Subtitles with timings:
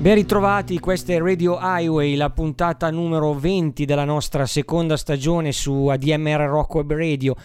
[0.00, 5.88] Ben ritrovati, questa è Radio Highway, la puntata numero 20 della nostra seconda stagione su
[5.88, 7.36] ADMR Rock Web Radio.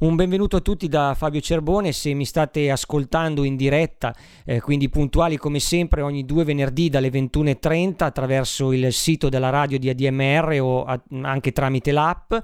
[0.00, 4.90] Un benvenuto a tutti da Fabio Cerbone, se mi state ascoltando in diretta, eh, quindi
[4.90, 10.58] puntuali come sempre ogni due venerdì dalle 21.30 attraverso il sito della radio di ADMR
[10.60, 12.34] o a, anche tramite l'app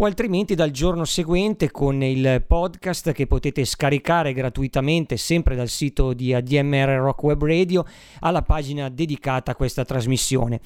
[0.00, 6.12] o altrimenti dal giorno seguente con il podcast che potete scaricare gratuitamente sempre dal sito
[6.12, 7.84] di ADMR Rock Web Radio
[8.20, 10.60] alla pagina dedicata a questa trasmissione.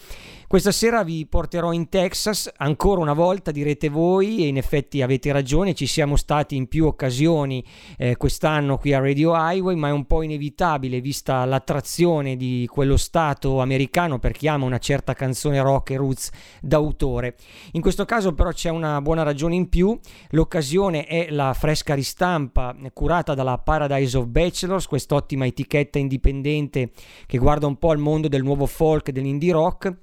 [0.52, 5.32] Questa sera vi porterò in Texas, ancora una volta direte voi e in effetti avete
[5.32, 7.64] ragione, ci siamo stati in più occasioni
[7.96, 12.98] eh, quest'anno qui a Radio Highway, ma è un po' inevitabile vista l'attrazione di quello
[12.98, 16.30] stato americano per chi ama una certa canzone rock e roots
[16.60, 17.36] d'autore.
[17.70, 19.98] In questo caso però c'è una buona ragione in più.
[20.32, 26.90] L'occasione è la fresca ristampa curata dalla Paradise of Bachelors, quest'ottima etichetta indipendente
[27.24, 30.01] che guarda un po' al mondo del nuovo folk e dell'indie rock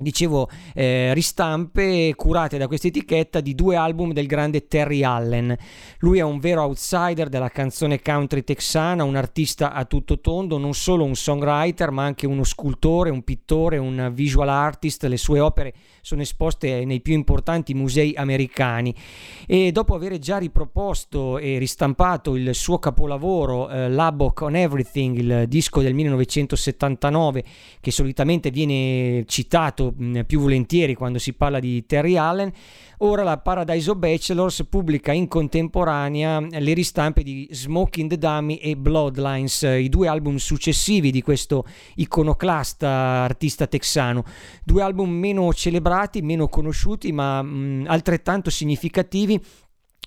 [0.00, 5.56] dicevo, eh, ristampe curate da questa etichetta di due album del grande Terry Allen.
[5.98, 10.74] Lui è un vero outsider della canzone country texana, un artista a tutto tondo, non
[10.74, 15.04] solo un songwriter, ma anche uno scultore, un pittore, un visual artist.
[15.04, 18.94] Le sue opere sono esposte nei più importanti musei americani.
[19.46, 25.44] E dopo aver già riproposto e ristampato il suo capolavoro, eh, Labok on Everything, il
[25.48, 27.44] disco del 1979,
[27.80, 29.89] che solitamente viene citato
[30.26, 32.52] più volentieri quando si parla di Terry Allen.
[32.98, 38.76] Ora la Paradise of Bachelors pubblica in contemporanea le ristampe di Smoking the Dummy e
[38.76, 41.64] Bloodlines, i due album successivi di questo
[41.94, 44.24] iconoclasta artista texano.
[44.62, 49.40] Due album meno celebrati, meno conosciuti, ma mh, altrettanto significativi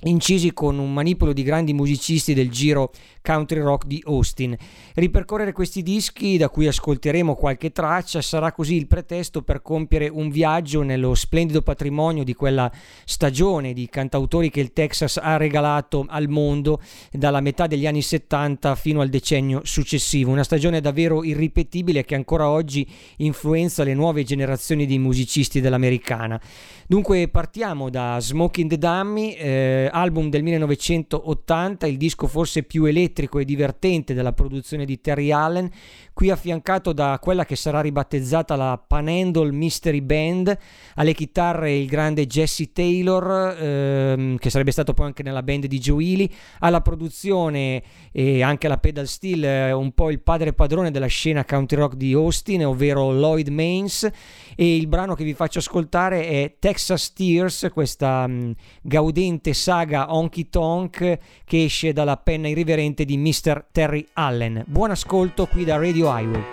[0.06, 2.92] incisi con un manipolo di grandi musicisti del giro
[3.24, 4.56] country rock di Austin.
[4.94, 10.30] Ripercorrere questi dischi, da cui ascolteremo qualche traccia, sarà così il pretesto per compiere un
[10.30, 12.72] viaggio nello splendido patrimonio di quella
[13.06, 18.76] stagione di cantautori che il Texas ha regalato al mondo dalla metà degli anni 70
[18.76, 20.30] fino al decennio successivo.
[20.30, 22.86] Una stagione davvero irripetibile che ancora oggi
[23.18, 26.40] influenza le nuove generazioni di musicisti dell'americana.
[26.86, 33.12] Dunque partiamo da Smoking the Dummy, eh, album del 1980, il disco forse più elettrico
[33.16, 35.69] e divertente della produzione di Terry Allen,
[36.13, 40.57] qui affiancato da quella che sarà ribattezzata la Panhandle Mystery Band,
[40.96, 45.79] alle chitarre il grande Jesse Taylor, ehm, che sarebbe stato poi anche nella band di
[45.79, 46.29] Joe Ely,
[46.59, 51.45] alla produzione e anche alla pedal steel eh, un po' il padre padrone della scena
[51.45, 54.09] country rock di Austin, ovvero Lloyd Mains,
[54.56, 60.14] e il brano che vi faccio ascoltare è Texas Tears, questa mh, mm, gaudente saga
[60.14, 63.66] honky tonk che esce dalla penna irriverente di Mr.
[63.72, 64.63] Terry Allen.
[64.68, 66.44] Buon ascolto qui da Radio Highway.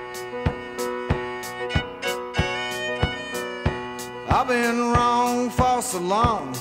[4.28, 6.55] I've been wrong for so long,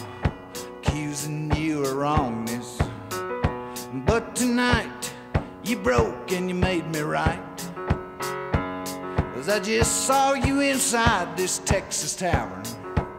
[0.81, 2.78] accusing you of wrongness.
[4.05, 5.13] But tonight,
[5.63, 7.48] you broke and you made me right.
[9.51, 12.63] I just saw you inside this Texas tavern.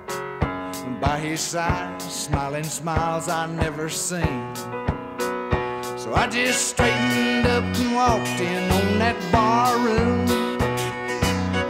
[0.09, 4.55] And by his side, smiling smiles I never seen.
[5.99, 10.29] So I just straightened up and walked in on that bar room.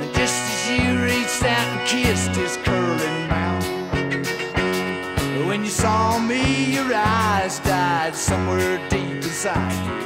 [0.00, 3.66] And just as you reached out and kissed his curling mouth,
[5.46, 10.00] when you saw me, your eyes died somewhere deep inside you.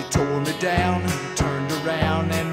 [0.00, 2.43] It tore me down, and turned around, and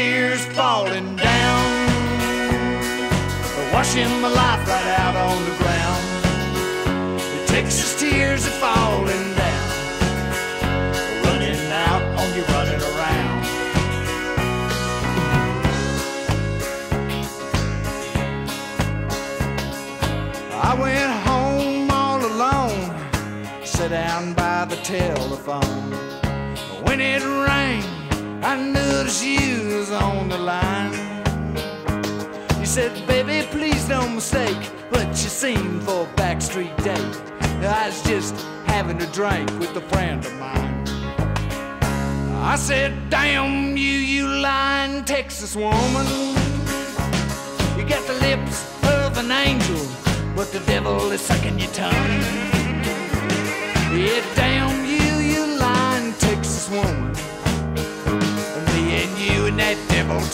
[0.00, 1.62] tears falling down,
[3.70, 6.04] washing my life right out on the ground.
[7.46, 9.68] Texas tears are falling down,
[11.24, 13.40] running out on you, running around.
[20.68, 22.82] I went home all alone,
[23.66, 25.92] sat down by the telephone.
[26.86, 27.99] When it rang,
[28.42, 30.94] I noticed you was on the line.
[32.58, 34.56] You said, baby, please don't mistake
[34.88, 37.16] what you seen for a backstreet date.
[37.66, 38.34] I was just
[38.64, 40.88] having a drink with a friend of mine.
[42.42, 46.06] I said, damn you, you lying Texas woman.
[47.76, 49.86] You got the lips of an angel,
[50.34, 51.92] but the devil is sucking your tongue.
[53.92, 54.79] Yeah, damn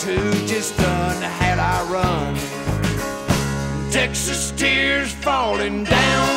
[0.07, 2.33] too just done had I run.
[3.91, 6.29] Texas tears falling down,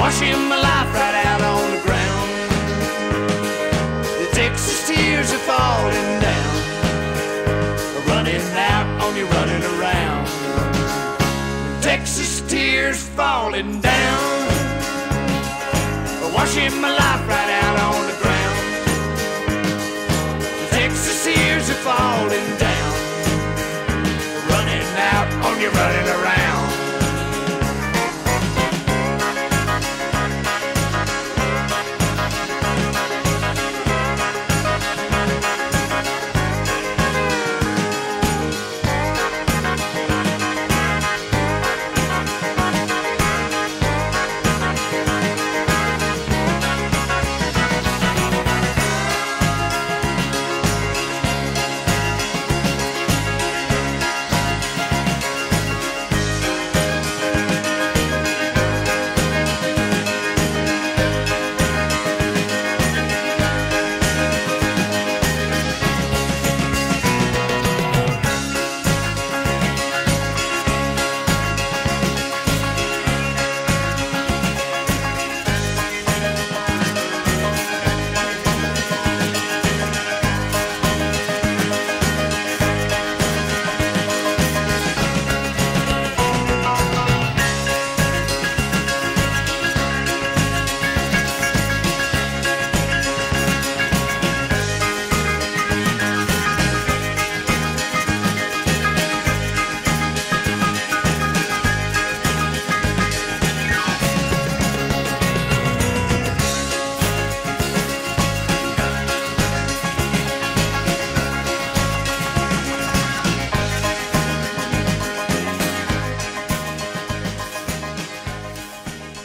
[0.00, 2.30] washing my life right out on the ground.
[4.20, 6.54] The Texas tears are falling down,
[8.12, 10.24] running out on you, running around.
[11.82, 14.22] Texas tears falling down,
[16.32, 17.67] washing my life right out
[21.88, 22.47] falling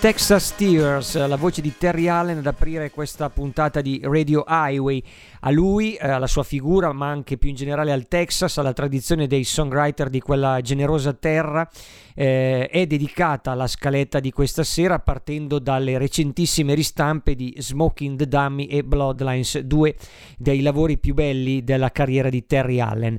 [0.04, 5.02] Texas Tears, la voce di Terry Allen ad aprire questa puntata di Radio Highway.
[5.46, 9.28] A lui, eh, alla sua figura, ma anche più in generale al Texas, alla tradizione
[9.28, 11.70] dei songwriter di quella generosa terra,
[12.16, 18.28] eh, è dedicata la scaletta di questa sera partendo dalle recentissime ristampe di Smoking the
[18.28, 19.98] Dummy e Bloodlines, due
[20.38, 23.18] dei lavori più belli della carriera di Terry Allen.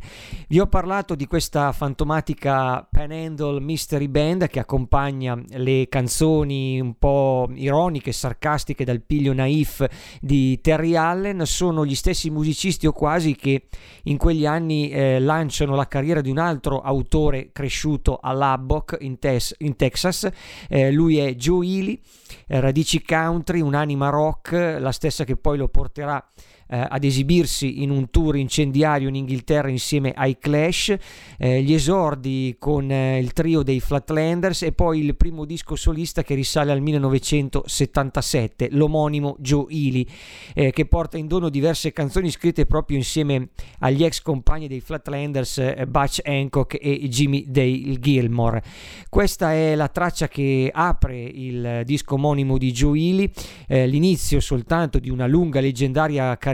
[0.49, 7.51] Vi ho parlato di questa fantomatica Panhandle Mystery Band che accompagna le canzoni un po'
[7.53, 9.85] ironiche, sarcastiche dal piglio naif
[10.23, 13.67] di Terry Allen, sono gli stessi musicisti o quasi che
[14.05, 19.19] in quegli anni eh, lanciano la carriera di un altro autore cresciuto a Lubbock in,
[19.19, 20.29] tes- in Texas,
[20.69, 22.01] eh, lui è Joe Ely,
[22.47, 26.25] eh, radici country, un'anima rock, la stessa che poi lo porterà
[26.67, 30.97] ad esibirsi in un tour incendiario in Inghilterra insieme ai Clash,
[31.39, 36.23] eh, gli esordi con eh, il trio dei Flatlanders e poi il primo disco solista
[36.23, 40.07] che risale al 1977, l'omonimo Joe Ely,
[40.55, 43.51] eh, che porta in dono diverse canzoni scritte proprio insieme
[43.81, 48.63] agli ex compagni dei Flatlanders eh, Butch Hancock e Jimmy Dale Gilmore.
[49.09, 53.31] Questa è la traccia che apre il disco omonimo di Joe Ely,
[53.69, 56.54] eh, l'inizio soltanto di una lunga leggendaria carriera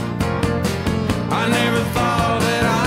[1.41, 2.80] I never thought that I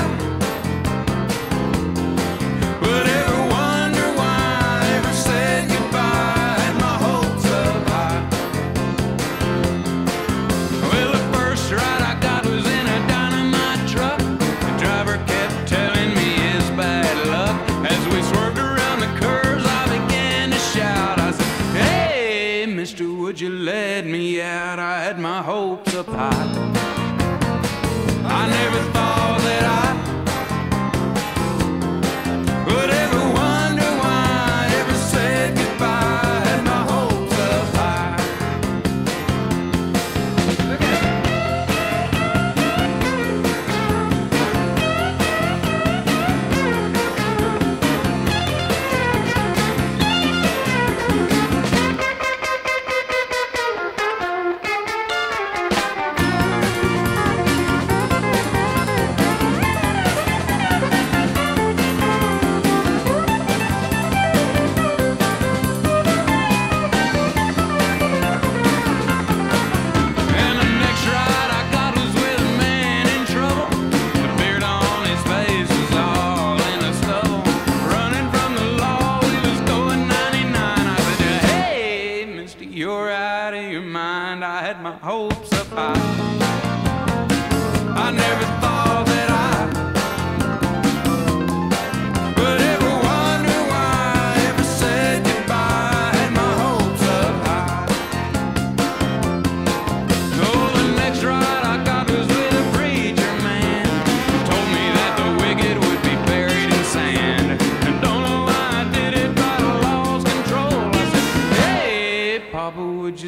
[84.24, 85.94] mind, I had my hopes up high.
[88.06, 88.73] I never thought.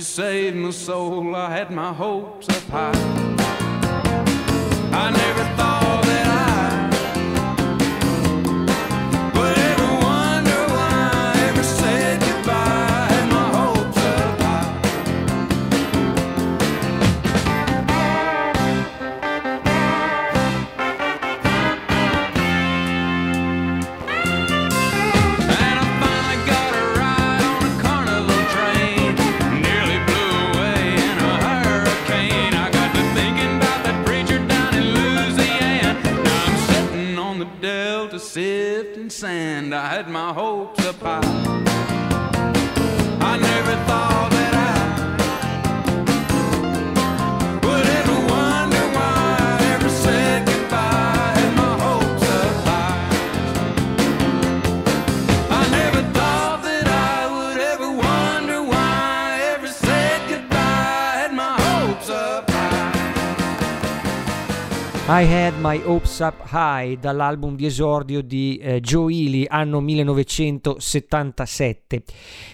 [0.07, 1.35] saved my soul.
[1.35, 2.93] I had my hopes up high.
[4.93, 5.76] I never thought.
[39.17, 39.75] Sand.
[39.75, 41.66] I had my hopes up high.
[65.09, 72.03] I Had My Hopes Up High dall'album di esordio di eh, Joe Ely anno 1977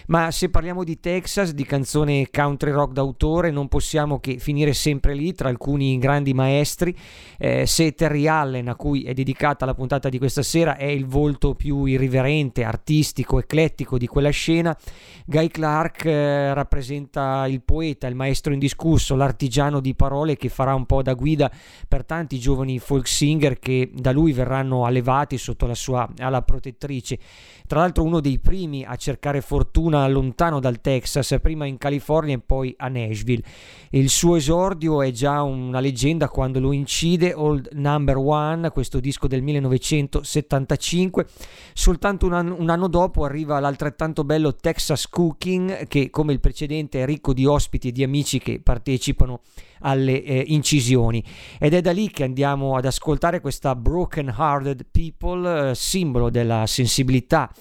[0.07, 5.15] ma se parliamo di Texas di canzone country rock d'autore non possiamo che finire sempre
[5.15, 6.95] lì tra alcuni grandi maestri.
[7.39, 11.07] Eh, se Terry Allen a cui è dedicata la puntata di questa sera è il
[11.07, 14.77] volto più irriverente artistico eclettico di quella scena
[15.25, 20.85] Guy Clark eh, rappresenta il poeta il maestro indiscusso l'artigiano di parole che farà un
[20.85, 21.49] po' da guida
[21.87, 27.17] per tanti giovani folk singer che da lui verranno allevati sotto la sua ala protettrice.
[27.65, 32.39] Tra l'altro uno dei primi a cercare fortuna lontano dal Texas, prima in California e
[32.39, 33.43] poi a Nashville.
[33.91, 39.27] Il suo esordio è già una leggenda quando lo incide Old Number One, questo disco
[39.27, 41.25] del 1975.
[41.73, 47.01] Soltanto un anno, un anno dopo arriva l'altrettanto bello Texas Cooking che come il precedente
[47.01, 49.41] è ricco di ospiti e di amici che partecipano
[49.83, 51.23] alle eh, incisioni
[51.59, 56.65] ed è da lì che andiamo ad ascoltare questa Broken Hearted People, eh, simbolo della
[56.65, 57.51] sensibilità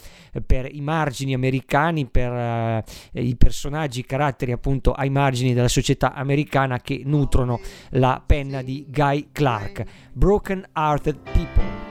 [0.47, 6.15] per i margini americani, per eh, i personaggi, i caratteri appunto ai margini della società
[6.15, 9.85] americana che nutrono la penna di Guy Clark.
[10.13, 11.91] Broken Hearted People.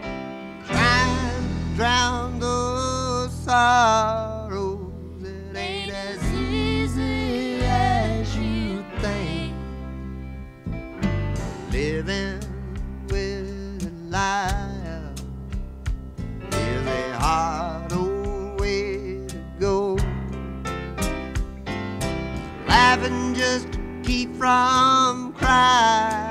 [22.92, 26.31] Laughing just to keep from crying.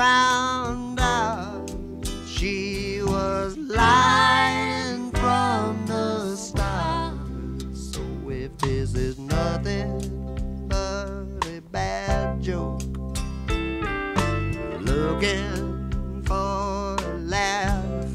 [0.00, 1.70] Found out
[2.26, 7.18] she was lying from the start.
[7.74, 9.92] So if this is nothing
[10.66, 12.80] but a bad joke
[14.80, 18.10] looking for a laugh.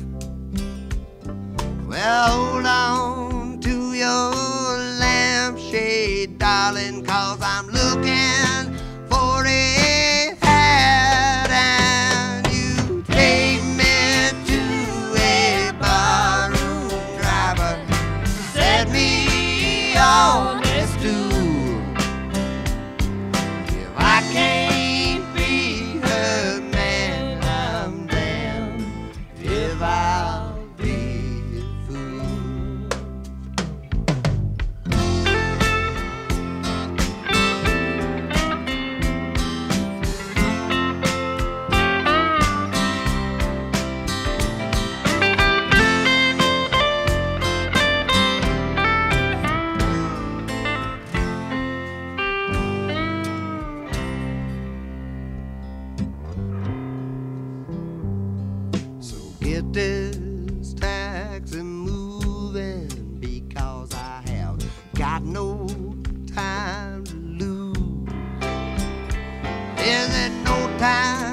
[1.87, 4.31] Well, hold on to your
[5.03, 7.74] lampshade, darling, cause I'm
[70.77, 71.24] time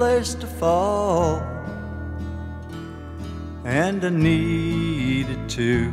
[0.00, 1.42] place to fall
[3.66, 5.92] and I needed to,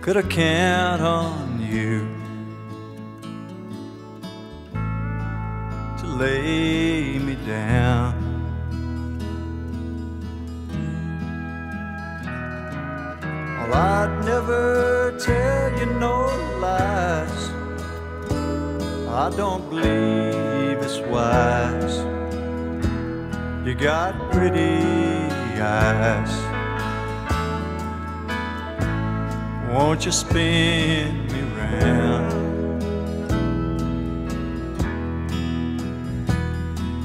[0.00, 1.31] could I count on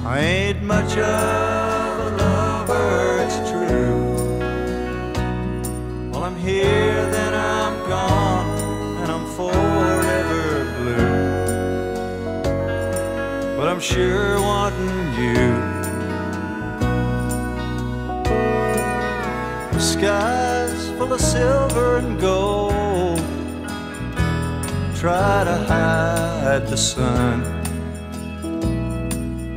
[0.10, 4.06] I ain't much of a lover, it's true.
[6.12, 8.48] Well, I'm here, then I'm gone,
[9.02, 11.28] and I'm forever blue
[13.58, 15.46] but I'm sure wanting you.
[19.74, 23.20] The sky's full of silver and gold.
[24.96, 27.57] Try to hide the sun,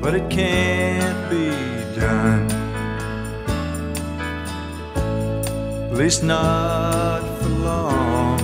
[0.01, 1.51] but it can't be
[2.01, 2.51] done.
[5.91, 8.41] At least not for long.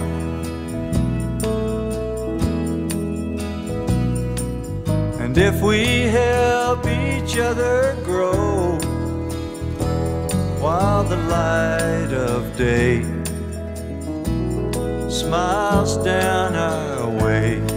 [5.18, 8.78] And if we help each other grow
[10.60, 13.02] while the light of day
[15.08, 17.75] smiles down our way,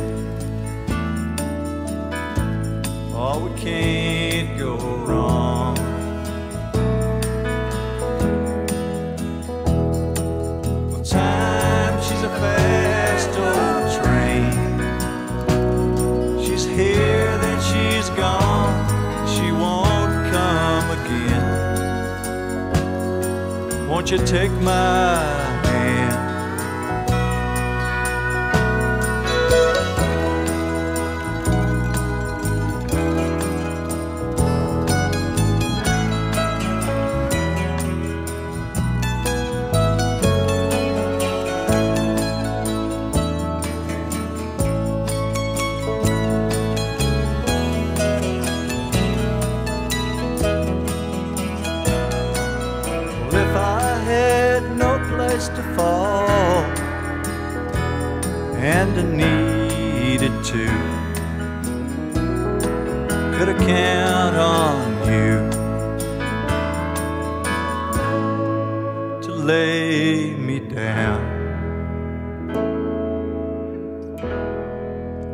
[3.32, 5.76] oh, we can't go wrong.
[10.90, 14.52] Well, time, she's a fast old train.
[16.44, 18.88] She's here, then she's gone.
[19.28, 21.46] She won't come again.
[23.88, 25.49] Won't you take my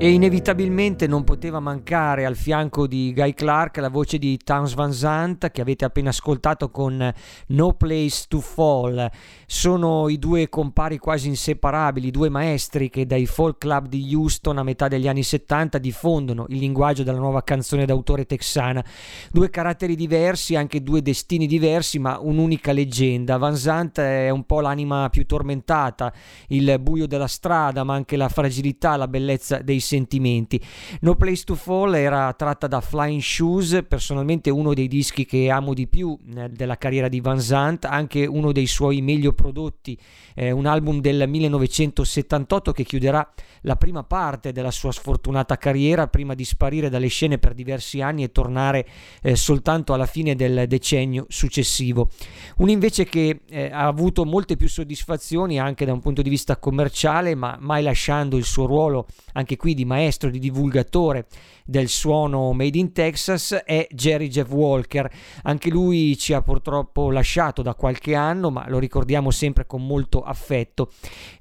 [0.06, 4.94] E inevitabilmente non poteva mancare al fianco di Guy Clark la voce di Towns Van
[4.94, 7.12] Zandt che avete appena ascoltato con
[7.48, 9.10] No Place to Fall.
[9.48, 14.64] Sono i due compari quasi inseparabili, due maestri che dai folk club di Houston a
[14.64, 18.86] metà degli anni 70 diffondono il linguaggio della nuova canzone d'autore texana.
[19.32, 23.38] Due caratteri diversi, anche due destini diversi, ma un'unica leggenda.
[23.38, 26.14] Van Zandt è un po' l'anima più tormentata,
[26.50, 30.62] il buio della strada, ma anche la fragilità, la bellezza dei sentimenti.
[31.02, 35.74] No Place to Fall era tratta da Flying Shoes, personalmente uno dei dischi che amo
[35.74, 39.98] di più eh, della carriera di Van Zandt, anche uno dei suoi meglio prodotti,
[40.36, 43.28] eh, un album del 1978 che chiuderà
[43.62, 48.24] la prima parte della sua sfortunata carriera prima di sparire dalle scene per diversi anni
[48.24, 48.86] e tornare
[49.22, 52.10] eh, soltanto alla fine del decennio successivo.
[52.58, 56.58] Un invece che eh, ha avuto molte più soddisfazioni anche da un punto di vista
[56.58, 61.26] commerciale, ma mai lasciando il suo ruolo anche qui di maestro, di divulgatore
[61.66, 65.12] del suono made in Texas, è Jerry Jeff Walker.
[65.44, 70.22] Anche lui ci ha purtroppo lasciato da qualche anno, ma lo ricordiamo sempre con molto
[70.22, 70.92] affetto.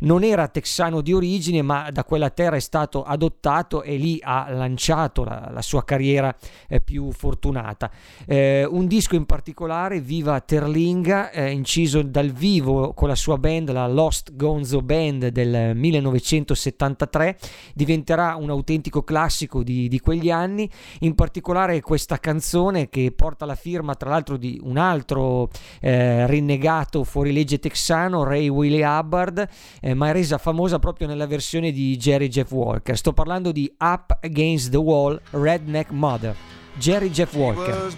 [0.01, 4.51] Non era texano di origine, ma da quella terra è stato adottato e lì ha
[4.51, 6.35] lanciato la, la sua carriera
[6.69, 7.91] eh, più fortunata.
[8.27, 13.71] Eh, un disco in particolare, Viva Terlinga, eh, inciso dal vivo con la sua band,
[13.71, 17.37] la Lost Gonzo Band del 1973,
[17.75, 23.57] diventerà un autentico classico di, di quegli anni, in particolare questa canzone che porta la
[23.57, 25.49] firma tra l'altro di un altro
[25.81, 29.49] eh, rinnegato fuorilegge texano, Ray Willie Hubbard,
[29.81, 32.97] eh, ma è resa famosa proprio nella versione di Jerry Jeff Walker.
[32.97, 36.37] Sto parlando di Up Against the Wall, Redneck Mother.
[36.77, 37.93] Jerry Jeff Walker.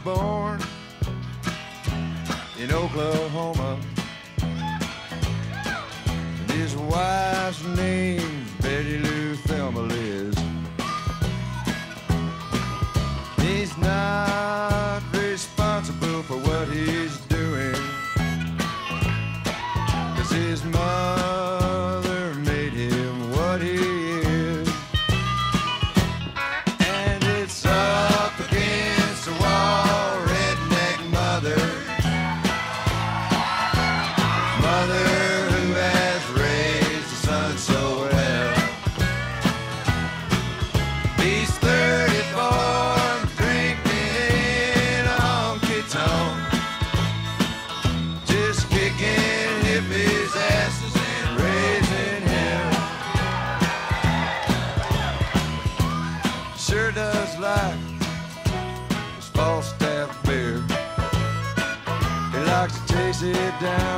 [2.59, 3.79] in Oklahoma.
[4.41, 9.83] And his wife's name's Betty Lou Thelma
[13.87, 14.86] now.
[63.61, 63.96] Down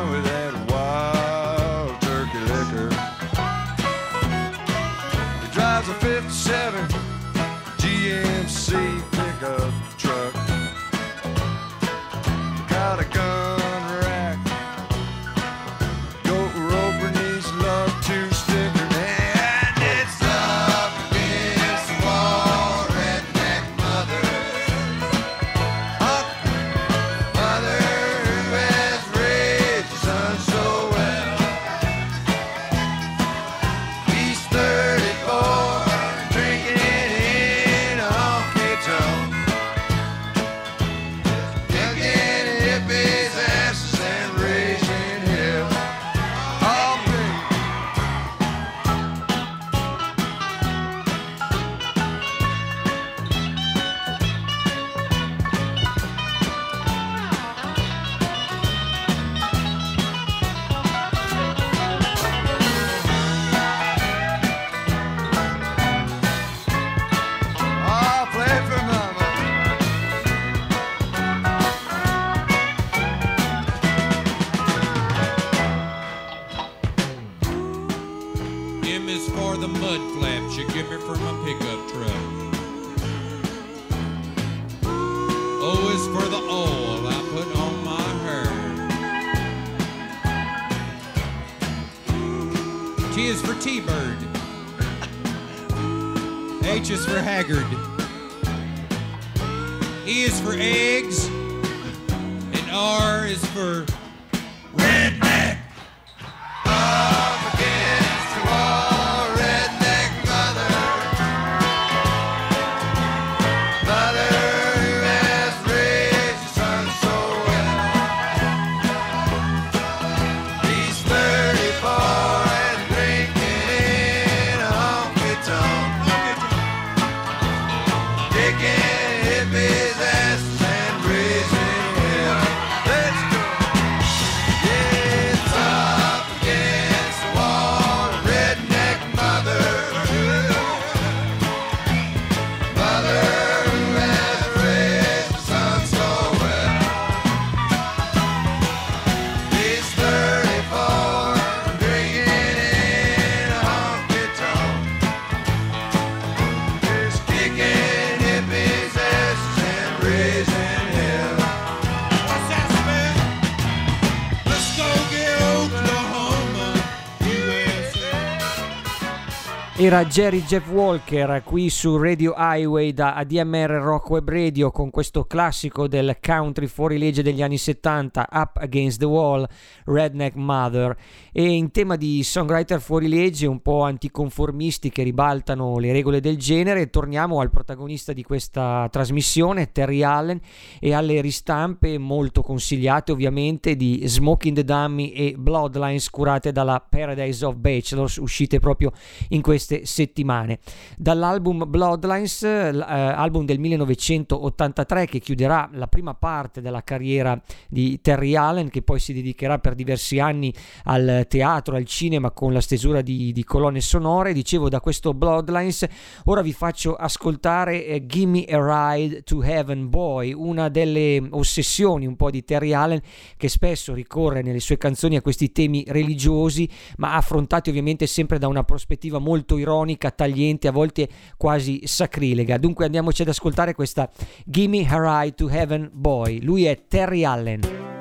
[169.81, 175.23] Era Jerry Jeff Walker qui su Radio Highway da ADMR Rock Web Radio con questo
[175.23, 179.47] classico del country fuori legge degli anni 70 Up Against the Wall
[179.85, 180.97] Redneck Mother.
[181.31, 186.39] E in tema di songwriter fuori legge un po' anticonformisti che ribaltano le regole del
[186.39, 190.41] genere torniamo al protagonista di questa trasmissione Terry Allen
[190.81, 197.45] e alle ristampe molto consigliate ovviamente di Smoking the Dummy e Bloodlines curate dalla Paradise
[197.45, 198.91] of Bachelors uscite proprio
[199.29, 200.59] in queste settimane.
[200.97, 208.35] Dall'album Bloodlines, eh, album del 1983 che chiuderà la prima parte della carriera di Terry
[208.35, 210.53] Allen, che poi si dedicherà per diversi anni
[210.85, 214.33] al teatro, al cinema con la stesura di, di colonne sonore.
[214.33, 215.87] Dicevo da questo Bloodlines,
[216.25, 222.17] ora vi faccio ascoltare eh, Gimme a Ride to Heaven Boy, una delle ossessioni un
[222.17, 223.01] po' di Terry Allen
[223.37, 228.49] che spesso ricorre nelle sue canzoni a questi temi religiosi, ma affrontati ovviamente sempre da
[228.49, 232.57] una prospettiva molto ironica, tagliente, a volte quasi sacrilega.
[232.59, 234.11] Dunque andiamoci ad ascoltare questa
[234.45, 236.41] Gimme a Ride to Heaven Boy.
[236.43, 237.98] Lui è Terry Allen.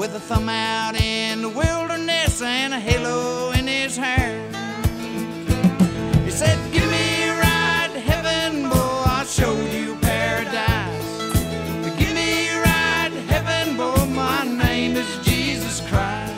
[0.00, 4.32] With a thumb out in the wilderness and a halo in his hair.
[6.24, 11.28] He said, Give me a ride to heaven, boy, I'll show you paradise.
[11.98, 16.34] Give me a ride to heaven, boy, my name is Jesus Christ.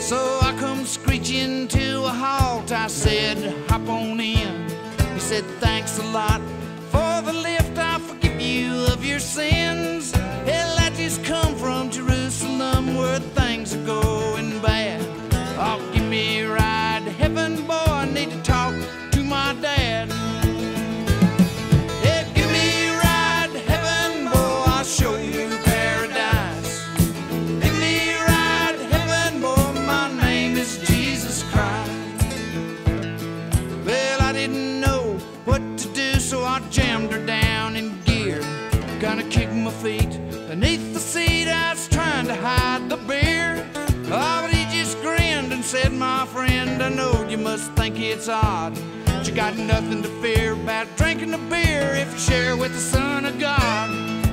[0.00, 2.72] So I come screeching to a halt.
[2.72, 3.36] I said,
[3.68, 4.70] Hop on in.
[5.12, 6.40] He said, Thanks a lot
[6.88, 7.76] for the lift.
[7.76, 10.14] I forgive you of your sins.
[11.64, 15.00] From Jerusalem where things are going bad.
[15.56, 17.86] Oh, give me a ride to heaven, boy.
[18.02, 18.63] I need to talk
[48.14, 48.78] it's odd.
[49.06, 52.78] But you got nothing to fear about drinking the beer if you share with the
[52.78, 54.23] Son of God.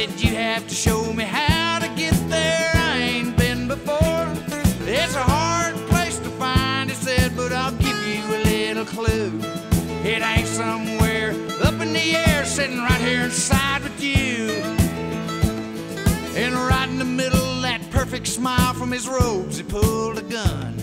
[0.00, 2.70] Said, You have to show me how to get there.
[2.74, 4.26] I ain't been before.
[4.88, 9.38] It's a hard place to find, he said, but I'll give you a little clue.
[10.02, 11.32] It ain't somewhere
[11.62, 14.48] up in the air, sitting right here inside with you.
[16.34, 20.22] And right in the middle, of that perfect smile from his robes, he pulled a
[20.22, 20.76] gun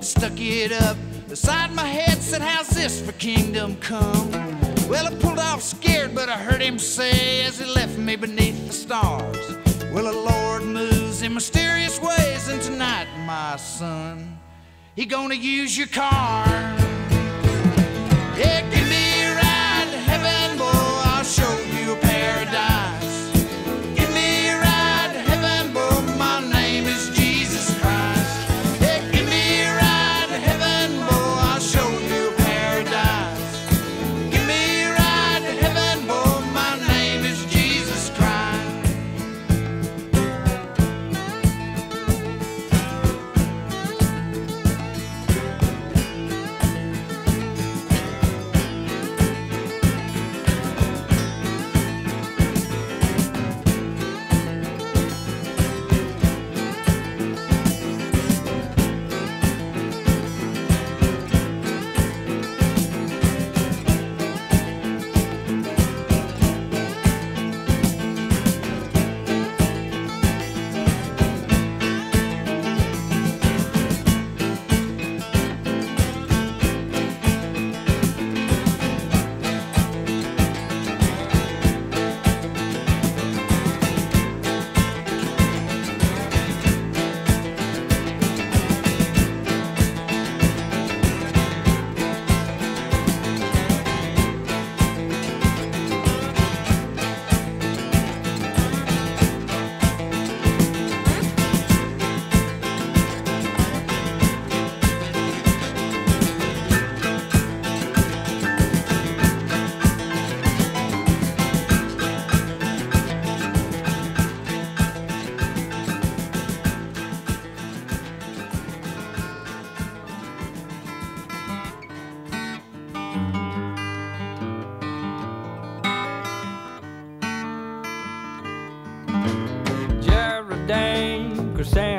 [0.00, 0.96] stuck it up
[1.28, 4.65] beside my head, said, How's this for kingdom come?
[4.88, 8.68] Well, I pulled off scared, but I heard him say as he left me beneath
[8.68, 9.56] the stars.
[9.92, 14.38] Well, the Lord moves in mysterious ways, and tonight, my son,
[14.94, 16.46] he gonna use your car.
[18.38, 18.75] Yeah,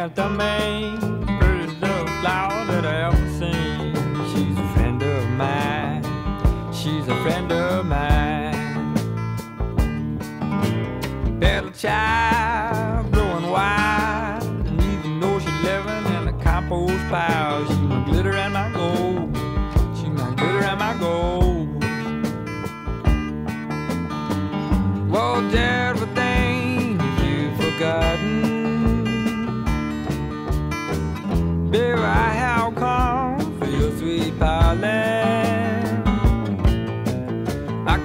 [0.10, 1.07] também.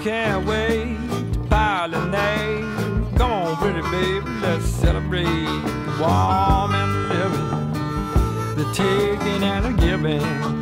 [0.03, 0.97] Can't wait
[1.33, 3.17] to pollinate.
[3.17, 10.62] Come on, pretty baby, let's celebrate the warm and living, the taking and the giving.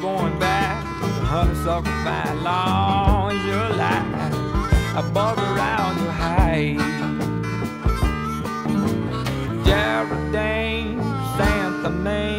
[0.00, 2.42] Going back to honeysuckle vine.
[2.42, 6.78] Long as you're alive, bug around your height.
[9.64, 11.02] Geraldine,
[11.36, 12.37] Santa Main,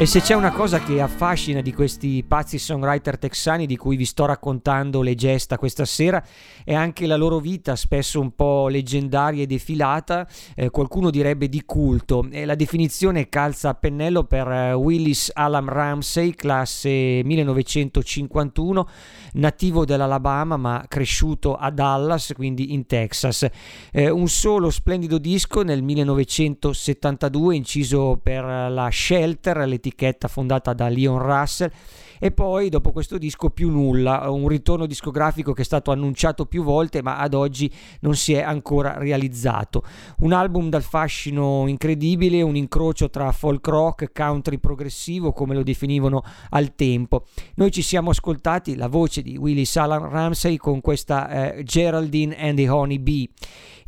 [0.00, 4.04] E se c'è una cosa che affascina di questi pazzi songwriter texani di cui vi
[4.04, 6.24] sto raccontando le gesta questa sera,
[6.62, 10.24] è anche la loro vita, spesso un po' leggendaria e defilata,
[10.54, 12.24] eh, qualcuno direbbe di culto.
[12.30, 18.88] E la definizione calza a pennello per eh, Willis Alam Ramsey, classe 1951,
[19.34, 23.46] nativo dell'Alabama ma cresciuto a Dallas, quindi in Texas.
[23.92, 31.18] Eh, un solo splendido disco nel 1972 inciso per la Shelter, l'etichetta fondata da Leon
[31.18, 31.70] Russell
[32.18, 36.64] e poi dopo questo disco più nulla, un ritorno discografico che è stato annunciato più
[36.64, 39.84] volte ma ad oggi non si è ancora realizzato.
[40.18, 46.22] Un album dal fascino incredibile, un incrocio tra folk rock, country progressivo come lo definivano
[46.50, 47.26] al tempo.
[47.54, 52.56] Noi ci siamo ascoltati la voce di Willis Alan Ramsey con questa eh, Geraldine and
[52.56, 53.28] the Honey Bee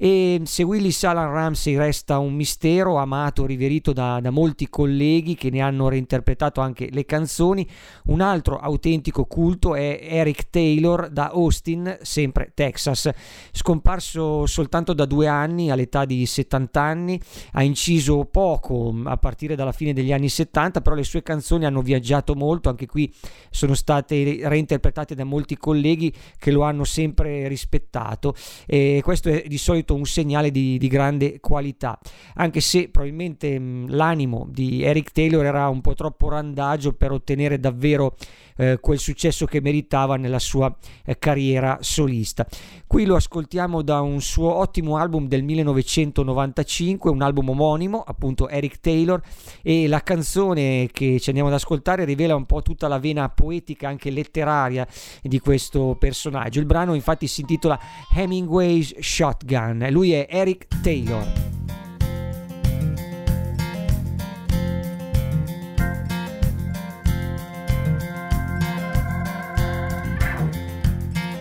[0.03, 5.51] e se Willis Alan Ramsey resta un mistero amato, riverito da, da molti colleghi che
[5.51, 7.68] ne hanno reinterpretato anche le canzoni,
[8.05, 13.11] un altro autentico culto è Eric Taylor da Austin, sempre Texas.
[13.53, 17.20] Scomparso soltanto da due anni, all'età di 70 anni,
[17.53, 21.83] ha inciso poco a partire dalla fine degli anni 70, però le sue canzoni hanno
[21.83, 23.12] viaggiato molto, anche qui
[23.51, 28.35] sono state reinterpretate da molti colleghi che lo hanno sempre rispettato.
[28.66, 31.99] E questo è di solito un segnale di, di grande qualità,
[32.35, 37.59] anche se probabilmente mh, l'animo di Eric Taylor era un po' troppo randagio per ottenere
[37.59, 38.16] davvero
[38.61, 42.46] eh, quel successo che meritava nella sua eh, carriera solista.
[42.86, 48.80] Qui lo ascoltiamo da un suo ottimo album del 1995, un album omonimo, appunto Eric
[48.80, 49.20] Taylor,
[49.62, 53.88] e la canzone che ci andiamo ad ascoltare rivela un po' tutta la vena poetica,
[53.88, 54.86] anche letteraria
[55.22, 56.61] di questo personaggio.
[56.61, 57.78] Il brano infatti si intitola
[58.14, 59.86] Hemingway's Shotgun.
[59.90, 61.59] Lui è Eric Taylor.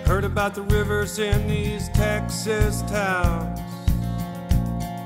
[0.10, 3.60] Heard about the rivers in these Texas towns.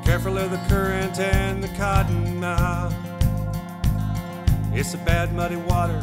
[0.05, 2.95] Careful of the current and the cotton mouth.
[4.71, 6.01] It's a bad muddy water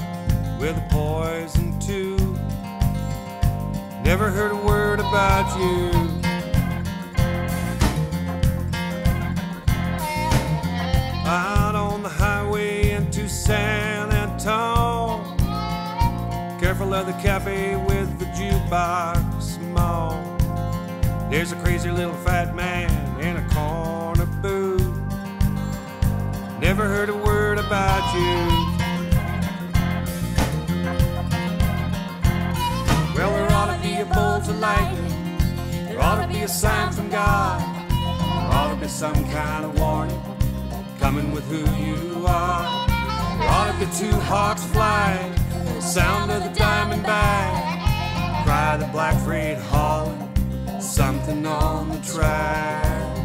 [0.61, 2.18] with a poison too.
[4.05, 5.90] Never heard a word about you.
[11.26, 15.24] Out on the highway into San Antonio.
[16.61, 17.76] Careful of the cafe
[18.71, 20.39] the mall.
[21.29, 22.91] There's a crazy little fat man
[23.21, 24.81] in a corner booth.
[26.61, 28.81] Never heard a word about you.
[33.16, 35.87] Well, there ought to be a bolt of lightning.
[35.89, 37.61] There ought to be a sign from God.
[37.91, 40.21] There ought to be some kind of warning
[41.01, 42.89] coming with who you are.
[43.41, 45.33] There ought to be two hawks flying
[45.75, 47.70] The sound of the diamond bag,
[48.51, 50.28] cry the black freight hauling,
[50.80, 53.20] something on the track.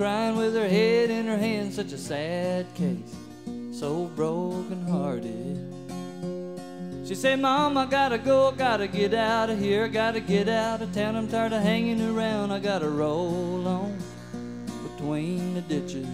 [0.00, 1.74] Crying with her head in her hand.
[1.74, 3.14] Such a sad case,
[3.70, 5.58] so broken hearted.
[7.06, 10.48] She said, Mom, I gotta go, I gotta get out of here, I gotta get
[10.48, 11.16] out of town.
[11.16, 13.98] I'm tired of hanging around, I gotta roll on
[14.88, 16.08] between the ditches.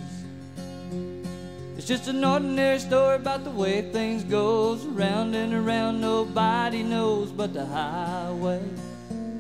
[1.77, 6.01] It's just an ordinary story about the way things goes around and around.
[6.01, 8.63] Nobody knows, but the highway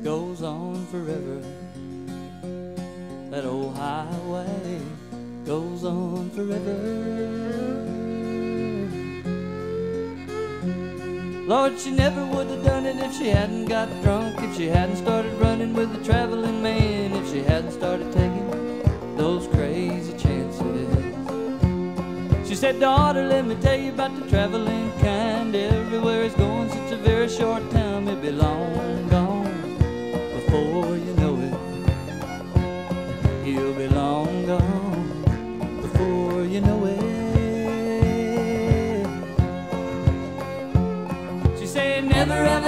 [0.05, 1.43] goes on forever.
[3.31, 4.81] That old highway
[5.45, 7.97] goes on forever.
[11.47, 14.97] Lord, she never would have done it if she hadn't got drunk, if she hadn't
[14.97, 18.47] started running with the traveling man, if she hadn't started taking
[19.17, 20.97] those crazy chances.
[22.49, 25.55] She said, Daughter, let me tell you about the traveling kind.
[25.55, 29.79] Everywhere it's going, such a very short time, it'll be long gone
[30.35, 30.96] before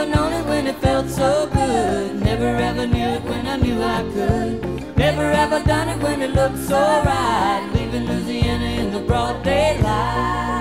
[0.06, 2.22] known it when it felt so good.
[2.22, 4.96] Never ever knew it when I knew I could.
[4.96, 7.70] Never ever done it when it looked so right.
[7.74, 10.57] Leaving Louisiana in the broad daylight.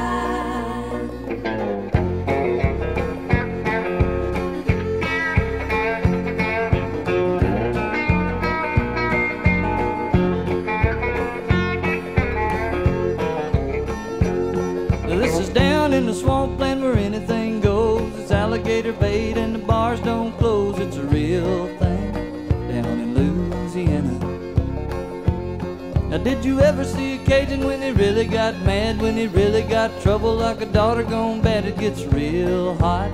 [26.18, 29.00] Now, did you ever see a Cajun when he really got mad?
[29.00, 31.66] When he really got trouble like a daughter gone bad?
[31.66, 33.14] It gets real hot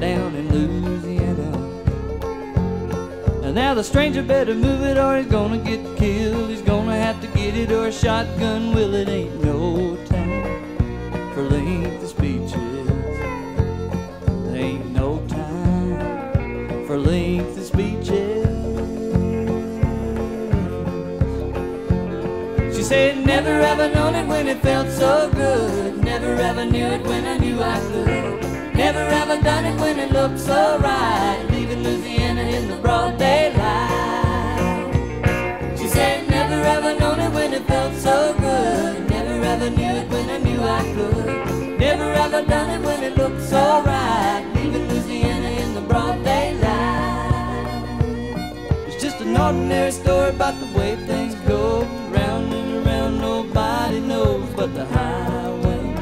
[0.00, 1.58] down in Louisiana.
[3.44, 6.48] And now the stranger better move it or he's gonna get killed.
[6.48, 8.94] He's gonna have to get it or a shotgun will.
[8.94, 9.98] It ain't no
[22.88, 26.02] said, never ever known it when it felt so good.
[26.02, 28.74] Never ever knew it when I knew I could.
[28.74, 31.46] Never ever done it when it looked so right.
[31.50, 34.58] Leaving Louisiana in the broad daylight.
[35.78, 39.10] She said, never ever known it when it felt so good.
[39.10, 41.78] Never ever knew it when I knew I could.
[41.78, 44.50] Never ever done it when it looked so right.
[44.54, 46.64] Leaving Louisiana in the broad daylight.
[48.86, 51.87] It's just an ordinary story about the way things go
[54.58, 55.94] but the highway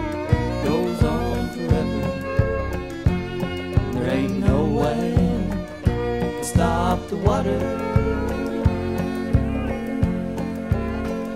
[0.65, 2.05] goes on forever.
[3.93, 5.15] There ain't no way
[6.39, 7.86] to stop the water.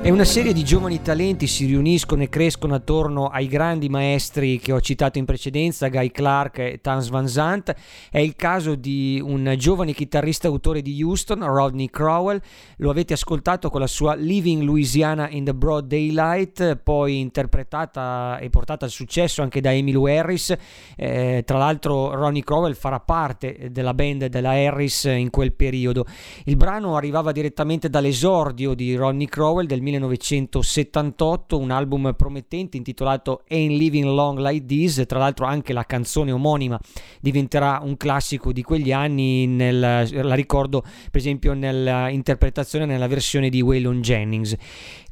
[0.02, 4.72] E una serie di giovani talenti si riuniscono e crescono attorno ai grandi maestri che
[4.72, 7.74] ho citato in precedenza, Guy Clark e Tans Van Zandt.
[8.10, 12.40] È il caso di un giovane chitarrista autore di Houston, Rodney Crowell.
[12.78, 18.48] Lo avete ascoltato con la sua Living Louisiana in the Broad Daylight, poi interpretata e
[18.48, 20.56] portata al successo anche da Emily Harris.
[20.96, 26.06] Eh, tra l'altro Ronnie Crowell farà parte della band della Harris in quel periodo.
[26.44, 33.78] Il brano arrivava direttamente dall'esordio di Ronnie Crowell del 1978, un album promettente intitolato Ain't
[33.78, 36.78] Living Long Like This, tra l'altro anche la canzone omonima
[37.20, 43.60] diventerà un classico di quegli anni, nel, la ricordo per esempio nell'interpretazione nella versione di
[43.60, 44.56] Waylon Jennings.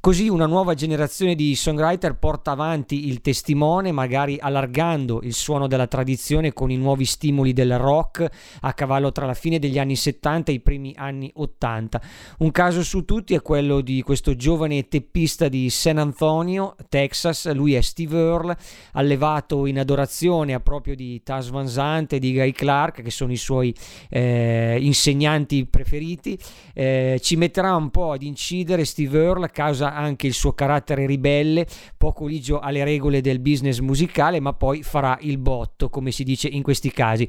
[0.01, 5.89] Così una nuova generazione di songwriter porta avanti il testimone, magari allargando il suono della
[5.89, 8.25] tradizione con i nuovi stimoli del rock
[8.61, 12.01] a cavallo tra la fine degli anni 70 e i primi anni 80.
[12.39, 17.53] Un caso su tutti è quello di questo giovane teppista di San Antonio, Texas.
[17.53, 18.57] Lui è Steve Earle,
[18.93, 23.33] allevato in adorazione a proprio di Taz Van Zandt e di Guy Clark, che sono
[23.33, 23.75] i suoi
[24.11, 26.39] eh, insegnanti preferiti.
[26.73, 31.07] Eh, ci metterà un po' ad incidere Steve Earle a causa anche il suo carattere
[31.07, 31.67] ribelle,
[31.97, 36.49] poco ligio alle regole del business musicale, ma poi farà il botto, come si dice
[36.49, 37.29] in questi casi.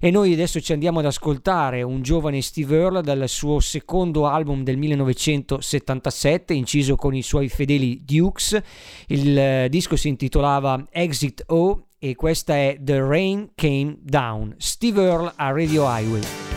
[0.00, 4.62] E noi adesso ci andiamo ad ascoltare un giovane Steve Earle dal suo secondo album
[4.62, 8.60] del 1977, inciso con i suoi fedeli Dukes.
[9.08, 14.54] Il eh, disco si intitolava Exit O e questa è The Rain Came Down.
[14.58, 16.47] Steve Earle a Radio Highway.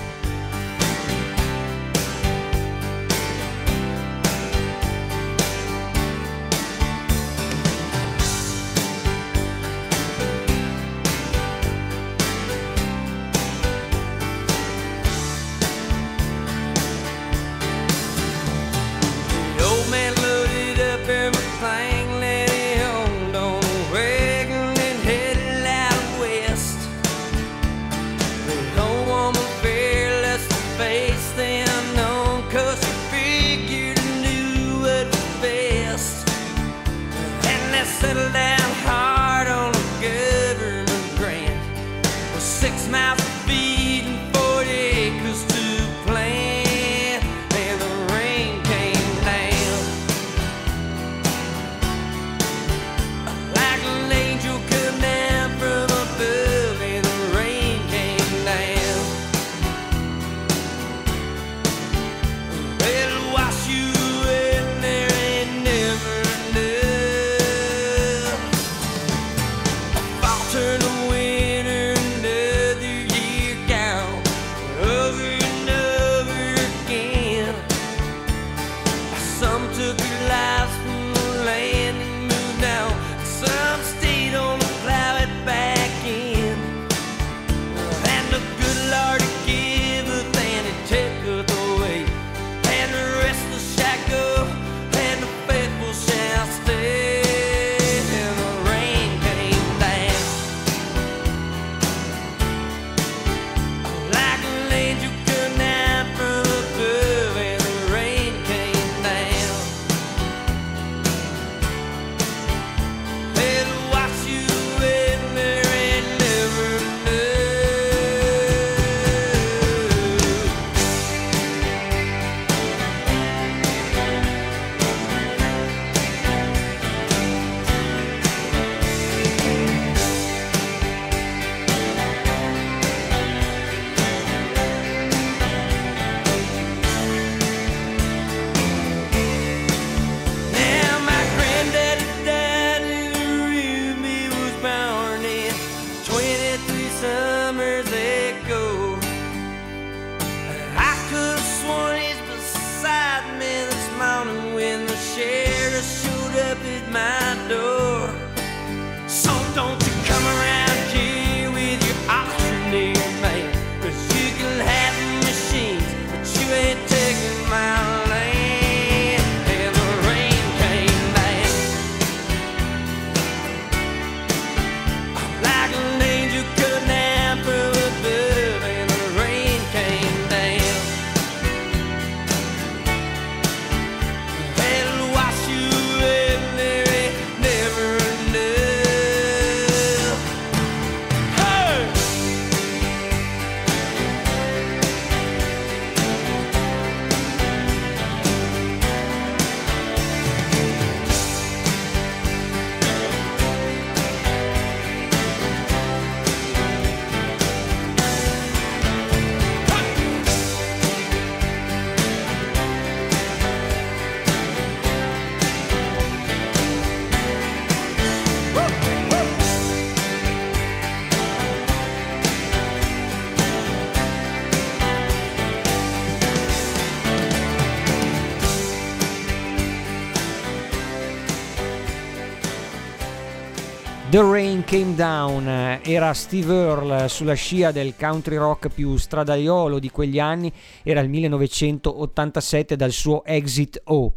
[234.12, 239.90] The Rain Came Down era Steve Earle sulla scia del country rock più stradaiolo di
[239.90, 240.52] quegli anni,
[240.84, 244.12] era il 1987 dal suo Exit O.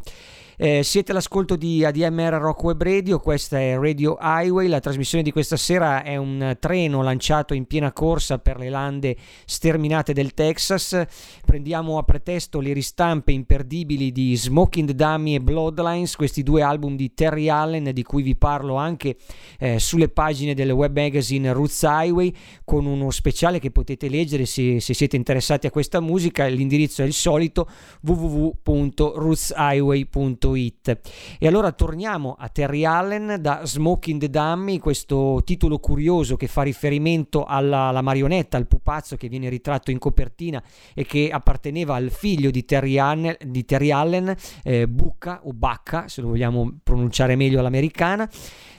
[0.57, 5.33] Eh, siete all'ascolto di ADMR Rock Web Radio, questa è Radio Highway, la trasmissione di
[5.33, 11.07] questa sera è un treno lanciato in piena corsa per le lande sterminate del Texas,
[11.45, 16.95] prendiamo a pretesto le ristampe imperdibili di Smoking the Dummy e Bloodlines, questi due album
[16.95, 19.17] di Terry Allen di cui vi parlo anche
[19.59, 22.33] eh, sulle pagine del web magazine Roots Highway
[22.65, 27.07] con uno speciale che potete leggere se, se siete interessati a questa musica, l'indirizzo è
[27.07, 27.69] il solito
[28.03, 30.99] www.rootshighway.com www.it.
[31.39, 36.63] E allora torniamo a Terry Allen da Smoking the Dummy, questo titolo curioso che fa
[36.63, 40.63] riferimento alla, alla marionetta, al pupazzo che viene ritratto in copertina
[40.95, 46.09] e che apparteneva al figlio di Terry Allen, di Terry Allen eh, Bucca o Bacca,
[46.09, 48.29] se lo vogliamo pronunciare meglio all'americana.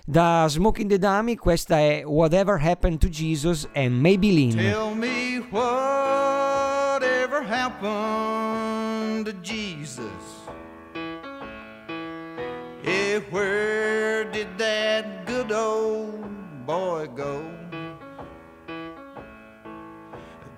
[0.07, 4.61] Da Smoking the Dummy questa è Whatever Happened to Jesus e Maybelline.
[4.61, 10.24] Tell me whatever happened to Jesus.
[12.87, 17.43] Eh, where did that good old boy go?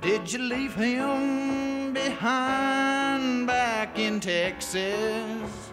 [0.02, 5.72] Did you leave him behind back in Texas?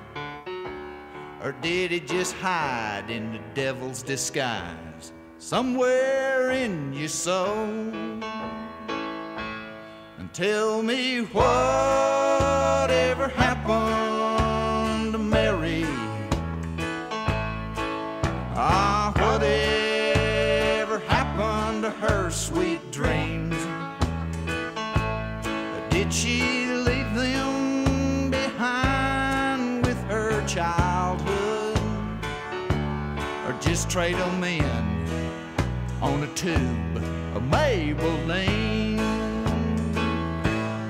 [1.43, 7.67] Or did he just hide in the devil's disguise somewhere in your soul?
[10.19, 11.49] And tell me whatever
[13.29, 14.14] happened
[22.65, 23.57] sweet dreams?
[25.91, 31.79] Did she leave them behind with her childhood?
[33.47, 34.65] Or just trade them in
[36.01, 36.97] on a tube
[37.37, 38.99] of Maybelline?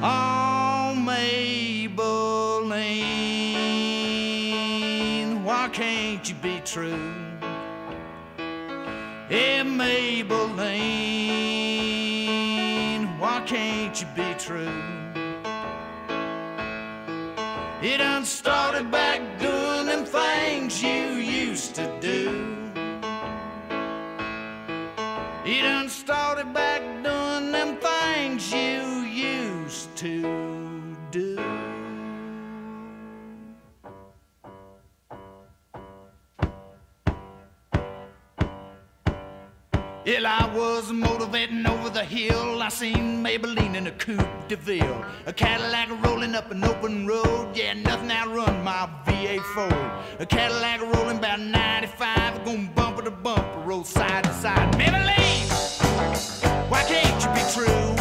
[0.00, 2.02] Oh, Maybelline,
[5.42, 7.12] why can't you be true?
[9.28, 11.53] Hey, Maybelline,
[13.34, 14.80] why can't you be true?
[17.82, 22.70] It done started back doing them things you used to do.
[25.44, 30.63] It done started back doing them things you used to
[40.06, 42.62] Well, I was motivating over the hill.
[42.62, 45.02] I seen Maybelline in a coupe de ville.
[45.24, 47.56] A Cadillac rolling up an open road.
[47.56, 49.72] Yeah, nothing outrun my VA Ford.
[50.18, 52.44] A Cadillac rolling about 95.
[52.44, 54.74] Going bumper to bumper, roll side to side.
[54.74, 55.48] Maybelline,
[56.70, 57.93] why can't you be true?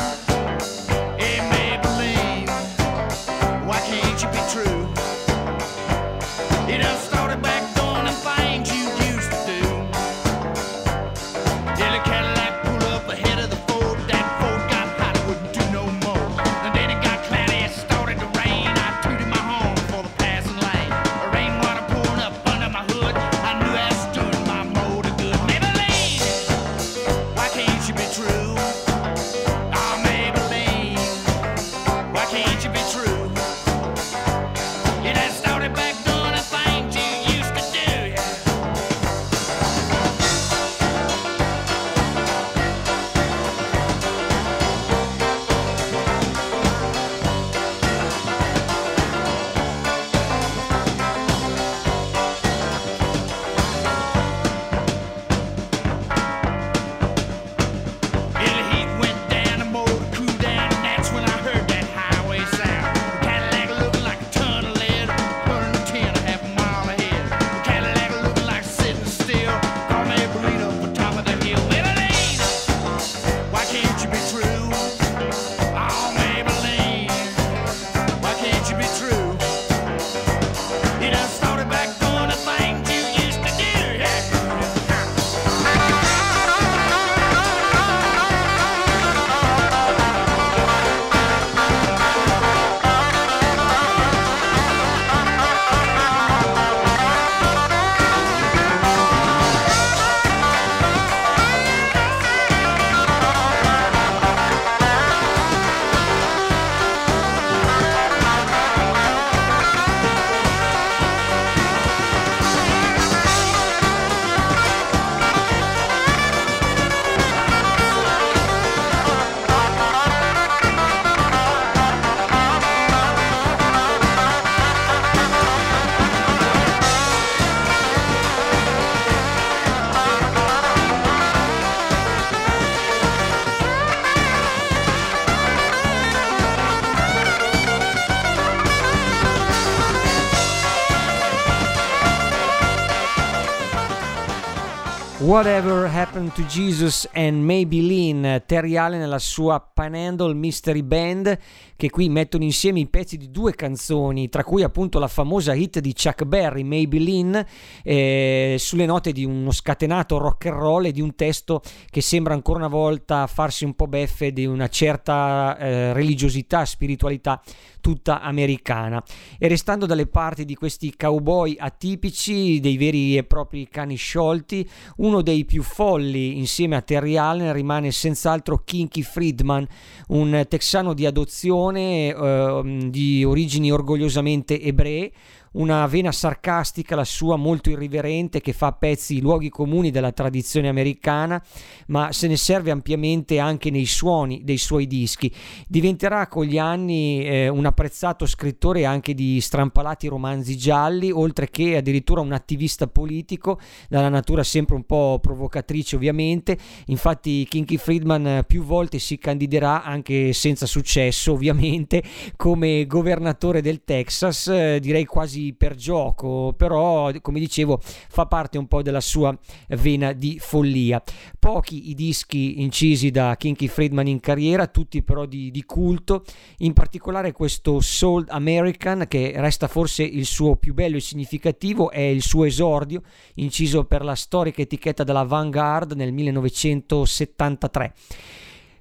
[145.33, 151.39] Whatever Happened to Jesus and Maybelline, Terry Allen e la sua Panhandle Mystery Band
[151.75, 155.79] che qui mettono insieme i pezzi di due canzoni, tra cui appunto la famosa hit
[155.79, 157.45] di Chuck Berry, Maybelline,
[157.83, 162.35] eh, sulle note di uno scatenato rock and roll e di un testo che sembra
[162.35, 167.41] ancora una volta farsi un po' beffe di una certa eh, religiosità, spiritualità
[167.81, 169.03] tutta americana.
[169.39, 175.21] E restando dalle parti di questi cowboy atipici, dei veri e propri cani sciolti, uno
[175.21, 179.67] dei più folli insieme a Terry Allen rimane senz'altro Kinky Friedman,
[180.07, 185.11] un texano di adozione eh, di origini orgogliosamente ebree,
[185.53, 190.11] una vena sarcastica, la sua molto irriverente, che fa a pezzi i luoghi comuni della
[190.11, 191.43] tradizione americana,
[191.87, 195.33] ma se ne serve ampiamente anche nei suoni dei suoi dischi.
[195.67, 201.77] Diventerà con gli anni eh, un apprezzato scrittore anche di strampalati romanzi gialli, oltre che
[201.77, 206.57] addirittura un attivista politico, dalla natura sempre un po' provocatrice ovviamente.
[206.87, 212.03] Infatti Kinky Friedman più volte si candiderà, anche senza successo ovviamente,
[212.35, 218.67] come governatore del Texas, eh, direi quasi per gioco, però come dicevo fa parte un
[218.67, 219.37] po' della sua
[219.69, 221.03] vena di follia.
[221.37, 226.23] Pochi i dischi incisi da Kinky Friedman in carriera, tutti però di, di culto,
[226.59, 231.99] in particolare questo Soul American che resta forse il suo più bello e significativo, è
[231.99, 233.01] il suo esordio,
[233.35, 237.93] inciso per la storica etichetta della Vanguard nel 1973.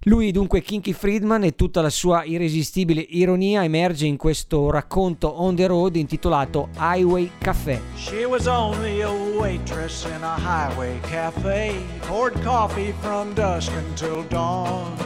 [0.07, 5.55] Lui dunque Kinky Friedman e tutta la sua irresistibile ironia emerge in questo racconto on
[5.55, 7.80] the road intitolato Highway Café.
[7.94, 14.96] She was only a waitress in a highway cafe, poured coffee from dusk until dawn.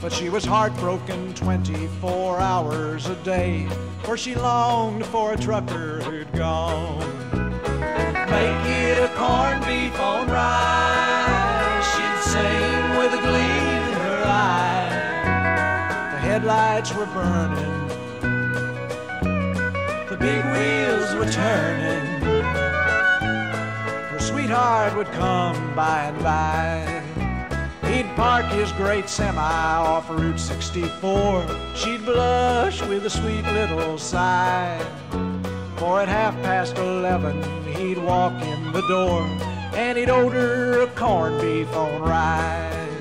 [0.00, 3.68] But she was heartbroken 24 hours a day,
[4.02, 6.98] for she longed for a trucker who'd gone.
[8.28, 13.47] Make it a corned beef on rye, she'd sing with a gleam
[14.28, 17.88] The headlights were burning,
[20.10, 22.04] the big wheels were turning.
[24.10, 27.02] Her sweetheart would come by and by.
[27.88, 31.46] He'd park his great semi off Route 64.
[31.74, 34.78] She'd blush with a sweet little sigh.
[35.76, 39.22] For at half past eleven, he'd walk in the door
[39.72, 42.97] and he'd order a corned beef on rye.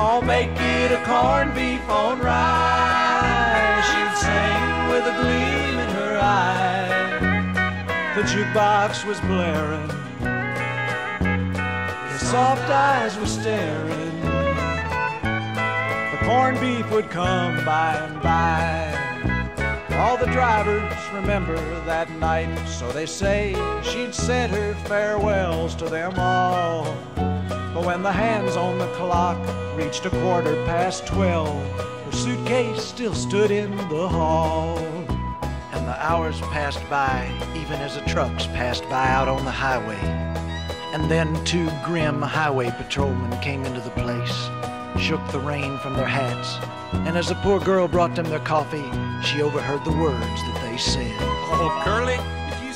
[0.00, 3.82] I'll make it a corned beef on rye.
[3.88, 8.12] She'd sing with a gleam in her eye.
[8.14, 9.90] The jukebox was blaring.
[12.12, 14.20] His soft eyes were staring.
[16.12, 19.96] The corned beef would come by and by.
[19.96, 26.14] All the drivers remember that night, so they say she'd said her farewells to them
[26.16, 26.96] all.
[27.78, 29.38] But when the hands on the clock
[29.76, 34.78] reached a quarter past twelve, her suitcase still stood in the hall.
[35.70, 40.00] And the hours passed by, even as the trucks passed by out on the highway.
[40.92, 44.36] And then two grim highway patrolmen came into the place,
[45.00, 46.58] shook the rain from their hats,
[47.06, 48.90] and as the poor girl brought them their coffee,
[49.22, 51.14] she overheard the words that they said.
[51.20, 52.18] Oh, Curly,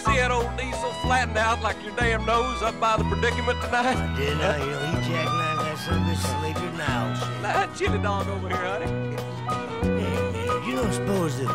[0.03, 3.97] see that old diesel flattened out like your damn nose up by the predicament tonight?
[3.97, 7.15] I did, I, you know, he jackknifed that of a sleeping now.
[7.41, 8.87] Nah, chili dog over here, honey.
[8.87, 11.49] Hey, man, you don't suppose that you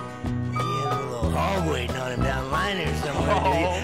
[0.88, 3.68] have a little hog waiting on him down line or somewhere, do you?
[3.68, 3.82] Oh,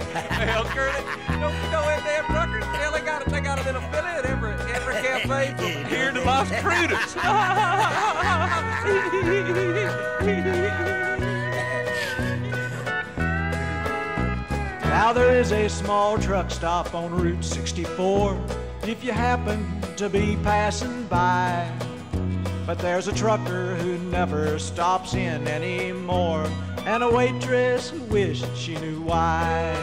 [0.48, 2.64] hell, Curly, don't you know that damn truckers?
[2.64, 6.22] Hell, they got, they got a little filly at every, every cafe from here to
[6.24, 7.20] Las Crudas.
[14.94, 18.40] Now there is a small truck stop on Route 64
[18.84, 21.68] if you happen to be passing by.
[22.68, 26.46] But there's a trucker who never stops in anymore,
[26.86, 29.76] and a waitress who wished she knew why.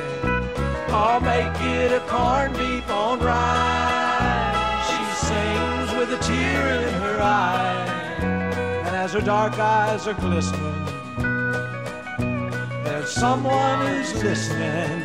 [0.90, 4.54] I'll make it a corned beef on rye.
[4.86, 7.84] She sings with a tear in her eye,
[8.86, 10.89] and as her dark eyes are glistening,
[13.00, 15.00] there's someone who's listening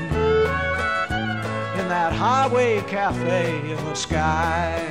[1.79, 4.83] in that highway cafe in the sky.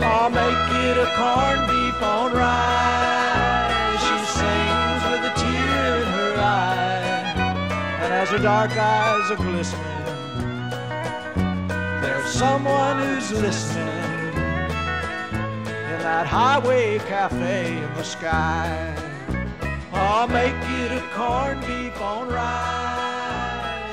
[0.00, 3.96] I'll make it a corned beef on rye.
[4.04, 7.32] She sings with a tear in her eye,
[8.02, 9.80] and as her dark eyes are glistening,
[12.02, 13.88] there's someone who's listening
[15.64, 19.09] in that highway cafe in the sky.
[19.92, 22.28] I'll make it a corned beef on.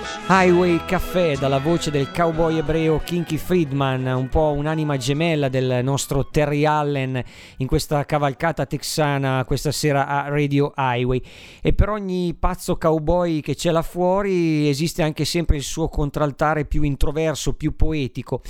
[0.03, 5.79] She Highway Café dalla voce del cowboy ebreo Kinky Friedman, un po' un'anima gemella del
[5.83, 7.23] nostro Terry Allen
[7.57, 11.21] in questa cavalcata texana questa sera a Radio Highway.
[11.61, 16.65] E per ogni pazzo cowboy che c'è là fuori esiste anche sempre il suo contraltare
[16.65, 18.41] più introverso, più poetico.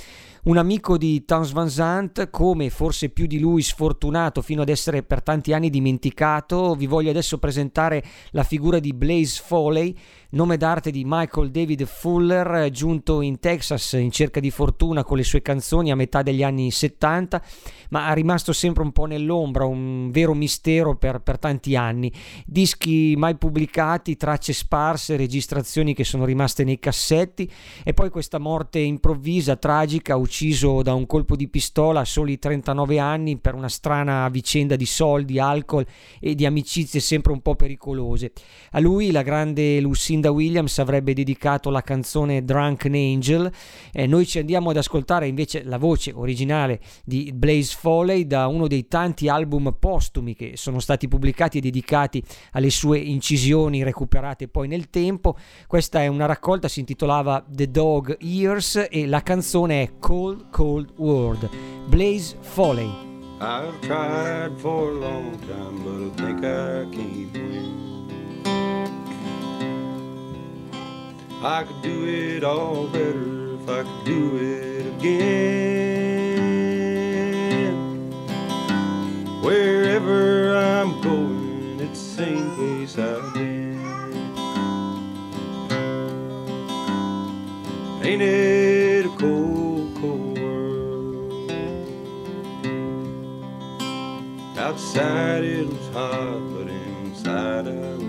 [0.44, 5.02] Un amico di Towns Van Zandt, come forse più di lui sfortunato fino ad essere
[5.02, 9.96] per tanti anni dimenticato, vi voglio adesso presentare la figura di Blaze Foley,
[10.30, 15.22] nome d'arte di Michael David Fuller, giunto in Texas in cerca di fortuna con le
[15.22, 17.42] sue canzoni a metà degli anni 70,
[17.90, 22.12] ma rimasto sempre un po' nell'ombra, un vero mistero per, per tanti anni.
[22.44, 27.50] Dischi mai pubblicati, tracce sparse, registrazioni che sono rimaste nei cassetti
[27.82, 32.98] e poi questa morte improvvisa, tragica, ucciso da un colpo di pistola a soli 39
[32.98, 35.86] anni per una strana vicenda di soldi, alcol
[36.20, 38.32] e di amicizie sempre un po' pericolose.
[38.72, 39.80] A lui la grande
[40.18, 43.50] Lucinda Williams avrebbe dedicato la canzone Drunken Angel
[43.92, 48.66] e noi ci andiamo ad ascoltare invece la voce originale di Blaze Foley da uno
[48.66, 54.66] dei tanti album postumi che sono stati pubblicati e dedicati alle sue incisioni recuperate poi
[54.66, 55.36] nel tempo.
[55.68, 60.94] Questa è una raccolta, si intitolava The Dog Ears e la canzone è Cold Cold
[60.96, 61.48] World.
[61.86, 62.90] Blaze Foley.
[63.40, 67.87] I've tried for a long time, but I think I can't win.
[71.40, 75.38] I could do it all better if I could do it again.
[79.40, 83.78] Wherever I'm going, it's the same place I've been.
[88.02, 91.52] Ain't it a cold, cold world?
[94.58, 98.07] Outside it was hot, but inside I was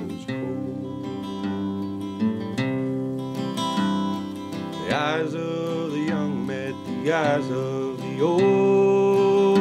[4.89, 9.59] The eyes of the young met the eyes of the old,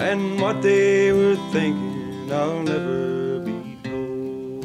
[0.00, 4.64] and what they were thinking, I'll never be told.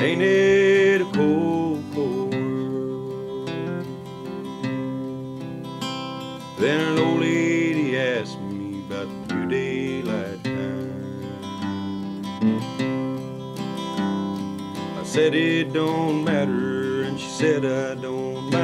[0.00, 3.48] Ain't it a cold, cold world?
[6.58, 6.98] Then
[15.12, 18.62] said it don't matter, and she said I don't mind.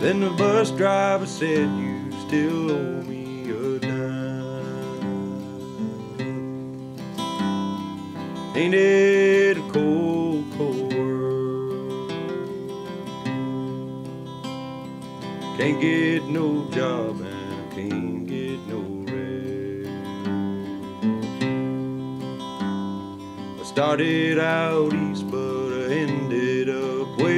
[0.00, 5.00] Then the bus driver said you still owe me a dime.
[8.54, 12.12] Ain't it a cold, cold world?
[15.58, 17.29] Can't get no job
[23.80, 27.30] started out east, but I ended up west.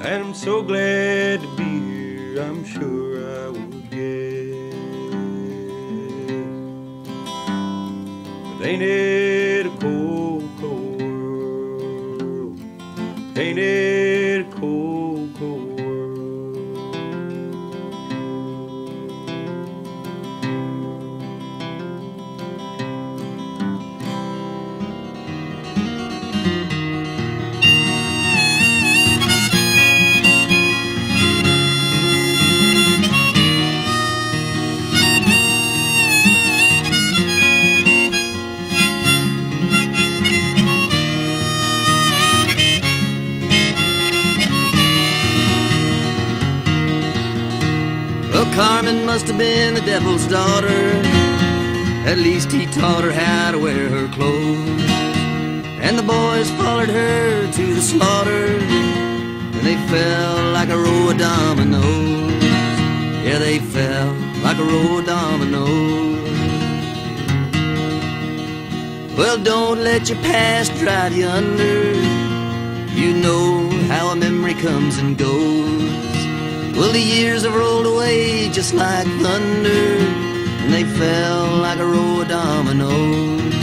[0.00, 4.74] And I'm so glad to be here, I'm sure I would guess.
[8.56, 10.01] But ain't it a cold,
[52.82, 54.90] taught her how to wear her clothes.
[55.86, 58.46] And the boys followed her to the slaughter.
[59.56, 62.42] And they fell like a row of dominoes.
[63.24, 64.12] Yeah, they fell
[64.42, 66.18] like a row of dominoes.
[69.16, 71.92] Well, don't let your past drive you under.
[73.00, 76.16] You know how a memory comes and goes.
[76.76, 80.21] Well, the years have rolled away just like thunder,
[80.62, 83.54] and they fell like a row of dominoes.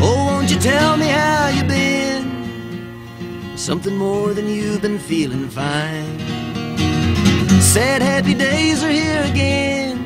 [0.00, 2.24] Oh, won't you tell me how you been?
[3.56, 6.18] Something more than you've been feeling fine.
[7.60, 9.96] Sad, happy days are here again.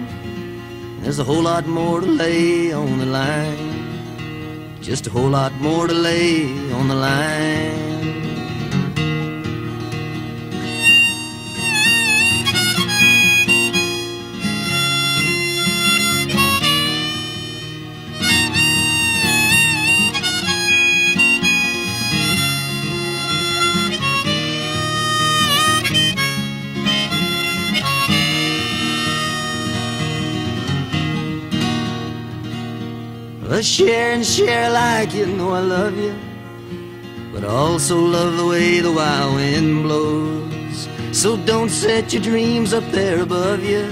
[1.03, 3.71] There's a whole lot more to lay on the line.
[4.81, 7.72] just a whole lot more to lay on the line.
[33.73, 36.15] Share and share like you know I love you,
[37.33, 40.89] but I also love the way the wild wind blows.
[41.13, 43.85] So don't set your dreams up there above you,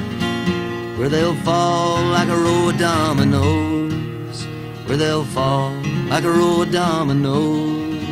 [0.98, 4.44] where they'll fall like a row of dominoes,
[4.84, 5.72] where they'll fall
[6.10, 8.04] like a row of dominoes.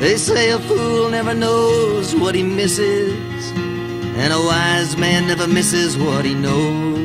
[0.00, 5.96] They say a fool never knows what he misses, and a wise man never misses
[5.96, 6.95] what he knows.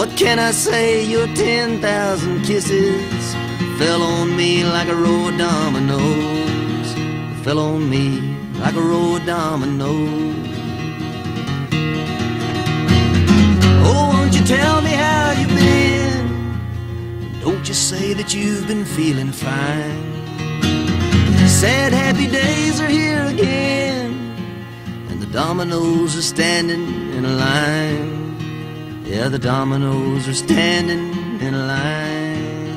[0.00, 1.04] What can I say?
[1.04, 3.34] Your 10,000 kisses
[3.78, 6.94] fell on me like a row of dominoes.
[7.44, 8.06] Fell on me
[8.60, 10.48] like a row of dominoes.
[13.84, 16.58] Oh, won't you tell me how you've been?
[17.42, 20.00] Don't just say that you've been feeling fine.
[21.46, 24.12] Sad, happy days are here again,
[25.10, 28.19] and the dominoes are standing in a line.
[29.10, 32.19] Yeah, the dominoes are standing in a line.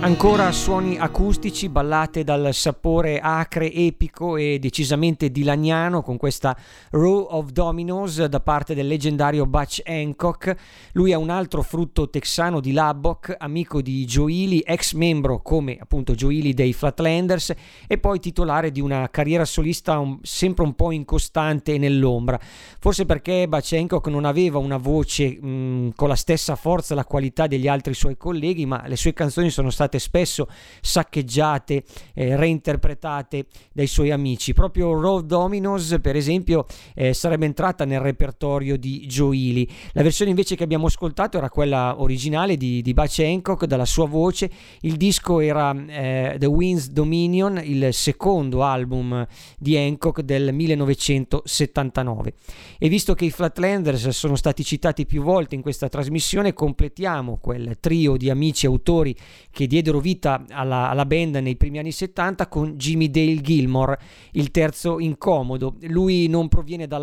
[0.03, 6.57] Ancora suoni acustici, ballate dal sapore acre, epico e decisamente dilaniano con questa
[6.91, 10.57] Row of Dominoes da parte del leggendario Butch Hancock.
[10.91, 15.77] Lui è un altro frutto texano di Lubbock, amico di Joe Ely, ex membro come
[15.79, 17.53] appunto Joe Ely dei Flatlanders
[17.87, 22.37] e poi titolare di una carriera solista un- sempre un po' incostante nell'ombra.
[22.77, 27.05] Forse perché Butch Hancock non aveva una voce mh, con la stessa forza e la
[27.05, 30.47] qualità degli altri suoi colleghi, ma le sue canzoni sono state spesso
[30.81, 31.83] saccheggiate,
[32.13, 34.53] eh, reinterpretate dai suoi amici.
[34.53, 36.65] Proprio Road Dominos, per esempio,
[36.95, 39.67] eh, sarebbe entrata nel repertorio di Joe Ely.
[39.93, 44.07] La versione invece che abbiamo ascoltato era quella originale di, di Butch Hancock, dalla sua
[44.07, 44.49] voce.
[44.81, 49.25] Il disco era eh, The Wind's Dominion, il secondo album
[49.57, 52.33] di Hancock del 1979.
[52.77, 57.77] E visto che i Flatlanders sono stati citati più volte in questa trasmissione, completiamo quel
[57.79, 59.15] trio di amici autori
[59.51, 63.99] che diedero vita alla, alla band nei primi anni 70 con Jimmy Dale Gilmore,
[64.31, 65.75] il terzo incomodo.
[65.81, 66.97] Lui non proviene da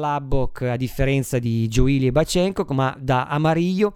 [0.61, 3.95] a differenza di Joili e Bachenko, ma da Amarillo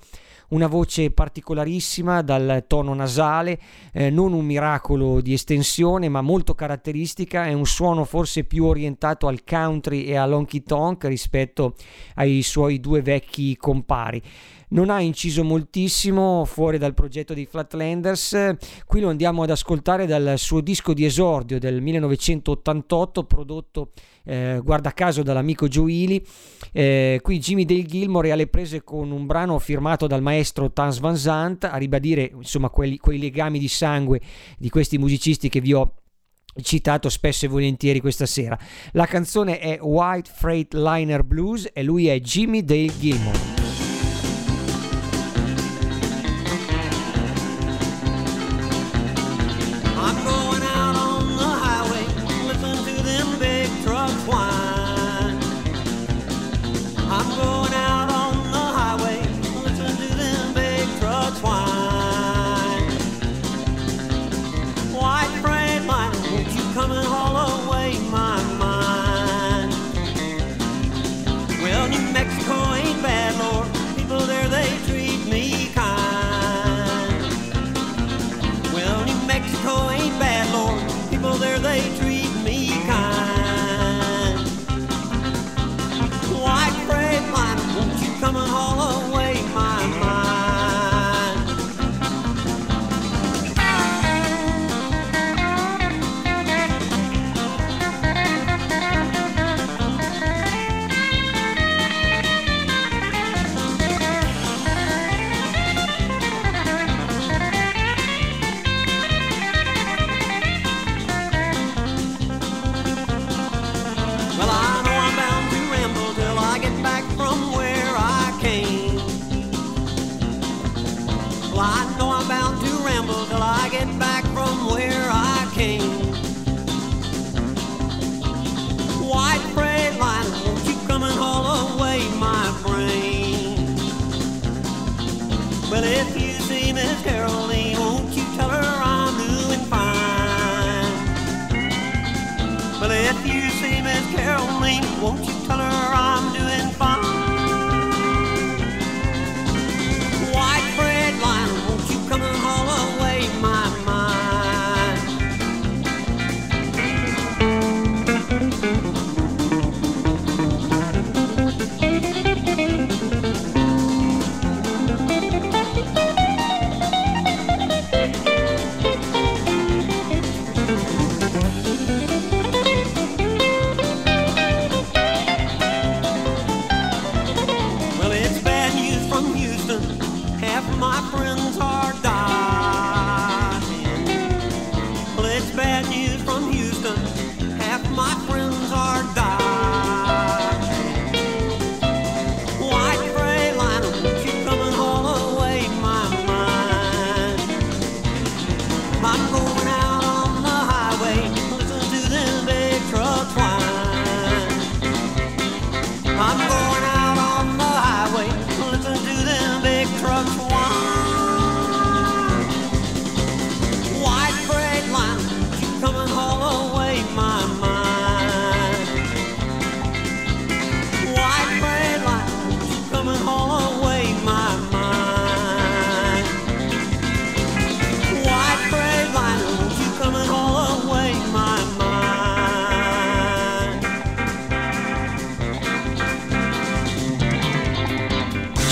[0.48, 3.58] una voce particolarissima dal tono nasale,
[3.92, 9.26] eh, non un miracolo di estensione, ma molto caratteristica, è un suono forse più orientato
[9.26, 11.74] al country e all'honky tonk rispetto
[12.14, 14.22] ai suoi due vecchi compari.
[14.74, 18.56] Non ha inciso moltissimo fuori dal progetto dei Flatlanders,
[18.86, 23.92] qui lo andiamo ad ascoltare dal suo disco di esordio del 1988 prodotto
[24.24, 26.22] eh, guarda caso dall'amico Joe Ely.
[26.72, 30.98] Eh, qui Jimmy Dale Gilmore è alle prese con un brano firmato dal maestro Tans
[30.98, 34.20] Van Zandt a ribadire insomma quelli, quei legami di sangue
[34.58, 35.94] di questi musicisti che vi ho
[36.62, 38.58] citato spesso e volentieri questa sera.
[38.90, 43.53] La canzone è White Freight Liner Blues e lui è Jimmy Dale Gilmore.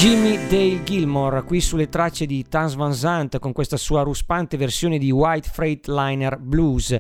[0.03, 4.99] Jimmy Dale Gilmore qui sulle tracce di Tans Van Zandt con questa sua ruspante versione
[4.99, 6.99] di White Freightliner Blues.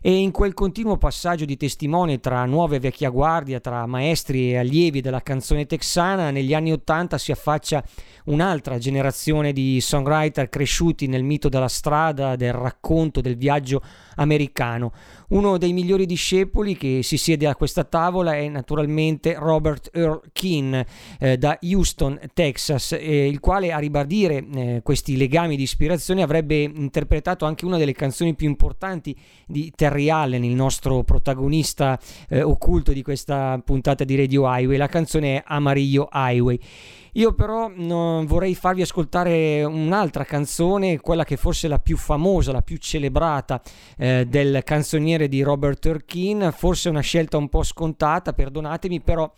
[0.00, 4.56] E in quel continuo passaggio di testimone tra nuova e vecchia guardia, tra maestri e
[4.56, 7.84] allievi della canzone texana, negli anni Ottanta si affaccia
[8.28, 13.82] un'altra generazione di songwriter cresciuti nel mito della strada, del racconto, del viaggio
[14.16, 14.92] americano.
[15.28, 20.86] Uno dei migliori discepoli che si siede a questa tavola è naturalmente Robert Earl Keane
[21.18, 26.62] eh, da Houston, Texas, eh, il quale a ribadire eh, questi legami di ispirazione avrebbe
[26.62, 31.98] interpretato anche una delle canzoni più importanti di Terry Allen, il nostro protagonista
[32.28, 34.76] eh, occulto di questa puntata di Radio Highway.
[34.76, 36.58] La canzone è Amarillo Highway.
[37.18, 42.52] Io però no, vorrei farvi ascoltare un'altra canzone, quella che forse è la più famosa,
[42.52, 43.60] la più celebrata
[43.96, 49.28] eh, del canzoniere di Robert Erkin, forse una scelta un po' scontata, perdonatemi, però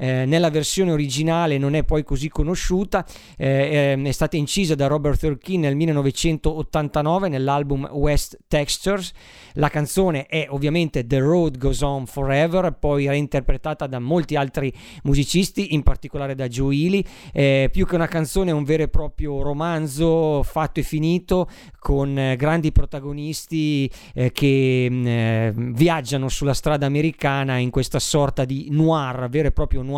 [0.00, 3.04] eh, nella versione originale non è poi così conosciuta,
[3.36, 9.12] eh, è stata incisa da Robert Erkin nel 1989 nell'album West Textures,
[9.54, 14.72] la canzone è ovviamente The Road Goes On Forever, poi reinterpretata da molti altri
[15.02, 18.88] musicisti, in particolare da Joe Ely, eh, più che una canzone è un vero e
[18.88, 21.46] proprio romanzo fatto e finito
[21.78, 28.46] con eh, grandi protagonisti eh, che mh, eh, viaggiano sulla strada americana in questa sorta
[28.46, 29.88] di noir, vero e proprio noir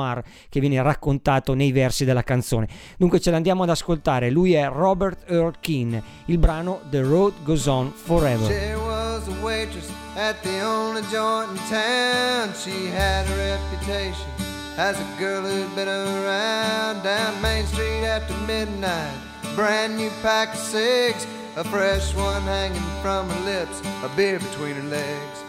[0.48, 2.68] che viene raccontato nei versi della canzone.
[2.96, 7.66] Dunque ce l'andiamo ad ascoltare, lui è Robert Earl Keane, il brano The Road Goes
[7.66, 8.46] On Forever.
[8.46, 12.52] She was a waitress at the only joint in town.
[12.54, 14.28] She had a reputation
[14.76, 19.14] as a girl who'd been around down Main Street after midnight.
[19.54, 24.74] Brand new pack of cigs, a fresh one hanging from her lips, a beer between
[24.74, 25.44] her legs.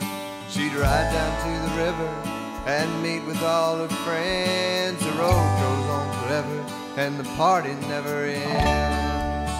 [0.50, 5.00] She'd ride down to the river and meet with all her friends.
[5.04, 6.66] The road goes on forever
[6.98, 9.52] and the party never ends.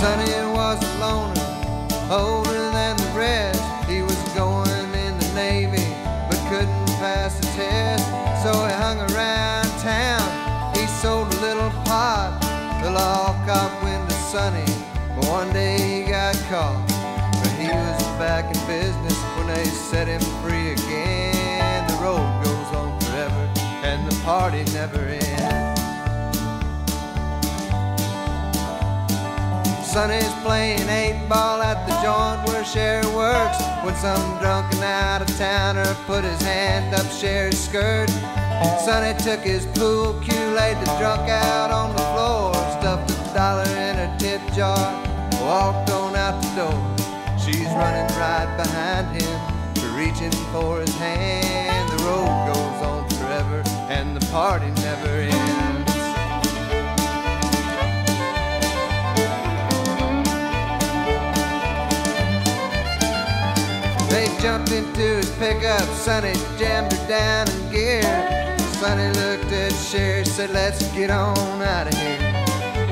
[0.00, 1.40] Sonny was a loner,
[2.10, 3.62] older than the rest.
[3.88, 5.86] He was going in the Navy,
[6.28, 8.04] but couldn't pass the test.
[8.42, 10.74] So he hung around town.
[10.76, 12.40] He sold a little pot.
[12.82, 14.66] The law cop went to Sonny,
[15.14, 16.86] but one day he got caught.
[17.40, 19.03] But he was back in business
[19.94, 21.86] set him free again.
[21.86, 23.44] The road goes on forever,
[23.84, 25.80] and the party never ends.
[29.86, 33.58] Sonny's playing eight ball at the joint where Sherry works.
[33.84, 38.10] When some drunken out of towner put his hand up Sherry's skirt.
[38.84, 43.70] Sonny took his pool cue, laid the drunk out on the floor, stuffed a dollar
[43.86, 44.90] in her tip jar,
[45.40, 46.80] walked on out the door.
[47.38, 49.53] She's running right behind him,
[49.96, 51.88] reaching for his hand.
[51.90, 55.94] The road goes on forever, and the party never ends.
[64.10, 68.02] They jumped into his pickup, Sonny jammed her down in gear.
[68.80, 72.18] Sonny looked at Sherry, said, Let's get on out of here.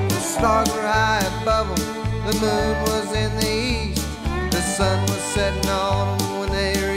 [0.09, 4.07] The stars were high above them, the moon was in the east.
[4.51, 6.92] The sun was setting on them when they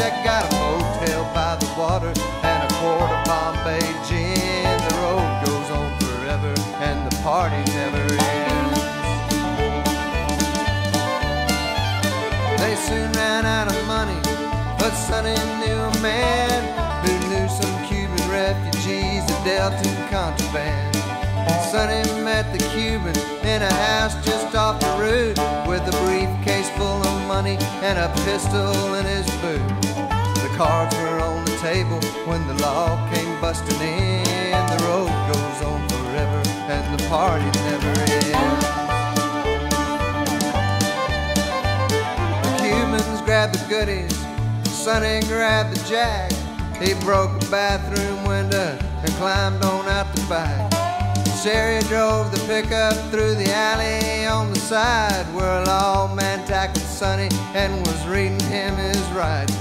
[0.00, 2.08] that got a motel by the water
[2.48, 4.64] and a quart of Bombay gin.
[4.88, 8.80] The road goes on forever and the party never ends.
[12.62, 14.16] They soon ran out of money,
[14.80, 16.60] but Sonny knew a man
[17.04, 20.96] who knew some Cuban refugees that dealt in contraband.
[21.68, 27.02] Sonny met the Cuban in a house just off the route with a briefcase full
[27.04, 29.89] of money and a pistol in his boot.
[30.60, 34.52] Cards were on the table when the law came busting in.
[34.66, 38.66] The road goes on forever and the party never ends.
[42.44, 44.14] The Cubans grabbed the goodies,
[44.70, 46.30] Sonny grabbed the jack.
[46.78, 50.70] He broke a bathroom window and climbed on out the back.
[51.42, 57.30] Sherry drove the pickup through the alley on the side where a lawman tackled Sonny
[57.54, 59.56] and was reading him his rights.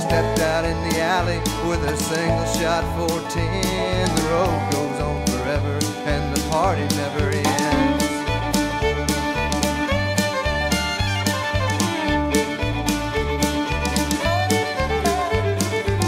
[0.00, 4.16] Stepped out in the alley with a single shot 410.
[4.16, 5.78] The road goes on forever
[6.08, 8.04] and the party never ends.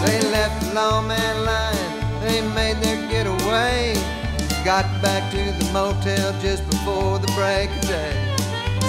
[0.03, 3.93] They left the lawman lying, they made their getaway.
[4.65, 8.35] Got back to the motel just before the break of day.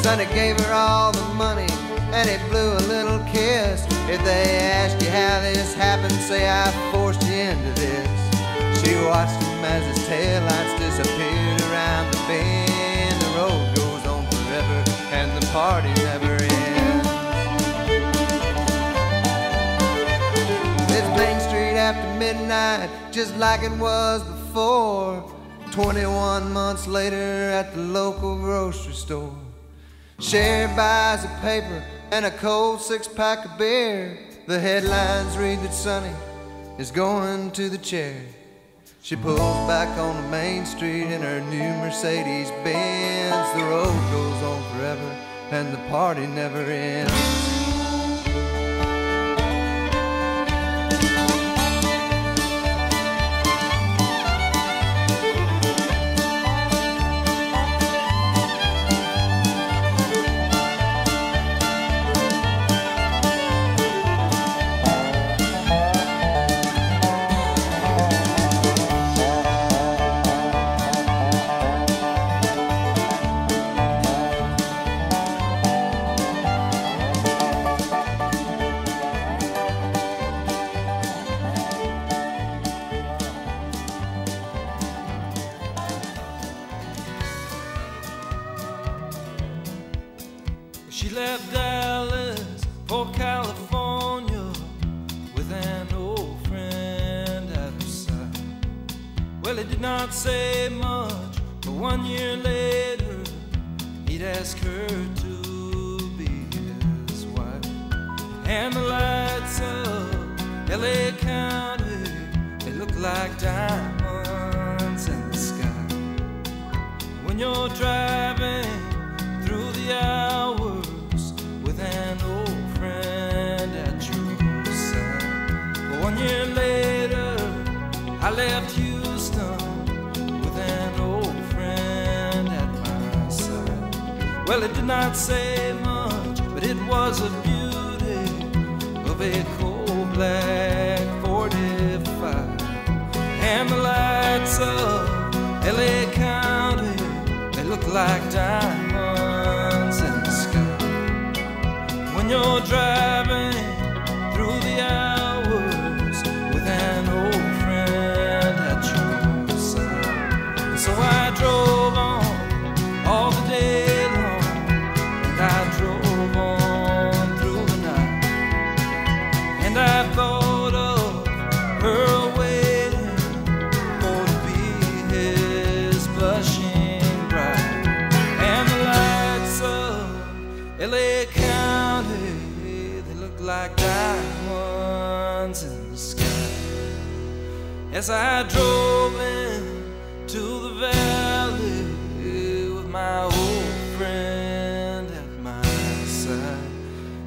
[0.03, 1.69] Sonny gave her all the money
[2.15, 3.85] and he blew a little kiss.
[4.09, 8.09] If they ask you how this happened, say I forced you into this.
[8.81, 13.21] She watched him as his taillights disappeared around the bend.
[13.21, 14.79] The road goes on forever
[15.11, 17.09] and the party never ends.
[20.97, 25.31] It's Main Street after midnight, just like it was before.
[25.73, 29.35] 21 months later at the local grocery store.
[30.21, 31.83] Sherry buys a paper
[32.15, 34.17] and a cold six pack of beer.
[34.47, 36.15] The headlines read that Sonny
[36.79, 38.15] is going to the chair.
[39.03, 43.59] She pulls back on the main street in her new Mercedes Benz.
[43.59, 45.19] The road goes on forever
[45.51, 47.54] and the party never ends.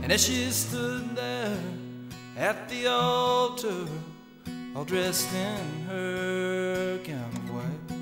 [0.08, 1.60] And as she stood there
[2.38, 3.86] at the altar,
[4.74, 7.98] all dressed in her gown of white.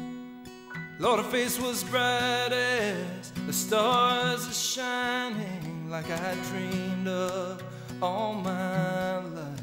[0.99, 7.63] Lord, her face was bright as the stars are shining, like I had dreamed of
[7.99, 9.61] all my life.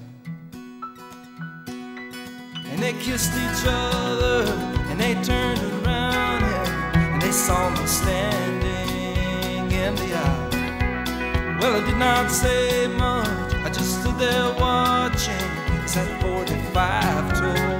[1.68, 4.52] And they kissed each other,
[4.90, 10.41] and they turned around, and, and they saw me standing in the aisle.
[11.62, 13.54] Well, I did not say much.
[13.54, 15.32] I just stood there watching
[15.84, 17.71] as that 45.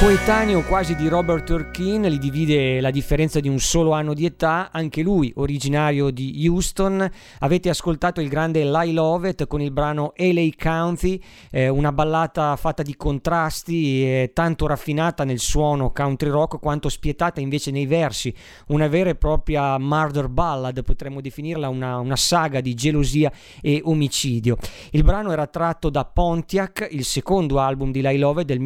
[0.00, 4.70] Coetaneo quasi di Robert Turkin, li divide la differenza di un solo anno di età,
[4.70, 7.10] anche lui originario di Houston.
[7.40, 11.20] Avete ascoltato il grande Lyle Lovett con il brano LA County,
[11.50, 17.40] eh, una ballata fatta di contrasti, eh, tanto raffinata nel suono country rock quanto spietata
[17.40, 18.32] invece nei versi,
[18.68, 24.58] una vera e propria murder ballad, potremmo definirla una, una saga di gelosia e omicidio.
[24.92, 28.60] Il brano era tratto da Pontiac, il secondo album di Lyle Lovett del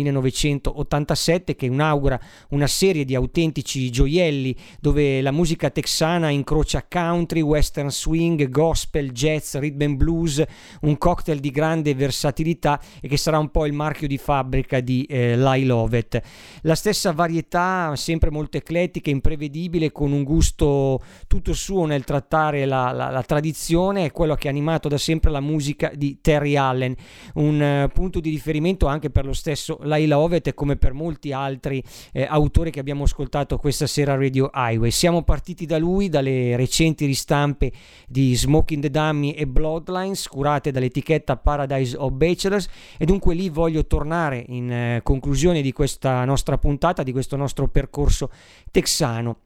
[1.23, 2.21] 1987 che inaugura
[2.51, 9.57] una serie di autentici gioielli dove la musica texana incrocia country, western swing, gospel, jazz,
[9.57, 10.43] rhythm and blues,
[10.83, 15.05] un cocktail di grande versatilità e che sarà un po' il marchio di fabbrica di
[15.05, 16.21] eh, Lyle Lovett.
[16.63, 22.93] La stessa varietà, sempre molto eclettica, imprevedibile, con un gusto tutto suo nel trattare la,
[22.93, 26.95] la, la tradizione, è quello che ha animato da sempre la musica di Terry Allen,
[27.35, 31.12] un eh, punto di riferimento anche per lo stesso Lyle Lovett e come per molti
[31.33, 31.83] altri
[32.13, 34.91] eh, autori che abbiamo ascoltato questa sera a Radio Highway.
[34.91, 37.73] Siamo partiti da lui, dalle recenti ristampe
[38.09, 42.69] di Smoking the Dummy e Bloodlines, curate dall'etichetta Paradise of Bachelors,
[42.99, 47.69] e dunque lì voglio tornare in eh, conclusione di questa nostra puntata, di questo nostro
[47.69, 48.31] percorso
[48.71, 49.37] texano.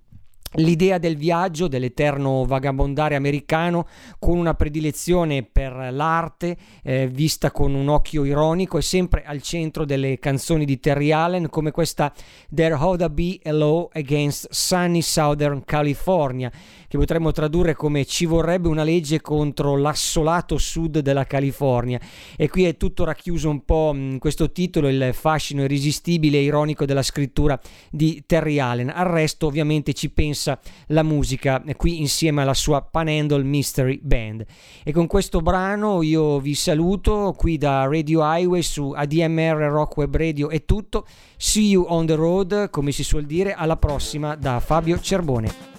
[0.56, 3.86] L'idea del viaggio, dell'eterno vagabondare americano,
[4.18, 9.84] con una predilezione per l'arte, eh, vista con un occhio ironico, è sempre al centro
[9.84, 12.10] delle canzoni di Terry Allen, come questa
[12.54, 16.50] There Oughta Be a Law Against Sunny Southern California,
[16.88, 22.00] che potremmo tradurre come ci vorrebbe una legge contro l'assolato sud della California.
[22.34, 26.86] E qui è tutto racchiuso un po' in questo titolo, il fascino irresistibile e ironico
[26.86, 27.60] della scrittura
[27.90, 28.88] di Terry Allen.
[28.88, 30.44] Al resto ovviamente ci pensa
[30.88, 34.44] la musica qui insieme alla sua Panhandle Mystery Band.
[34.82, 40.16] E con questo brano io vi saluto qui da Radio Highway su ADMR Rock Web
[40.16, 41.06] Radio è tutto.
[41.36, 45.75] See you on the road, come si suol dire, alla prossima da Fabio Cerbone.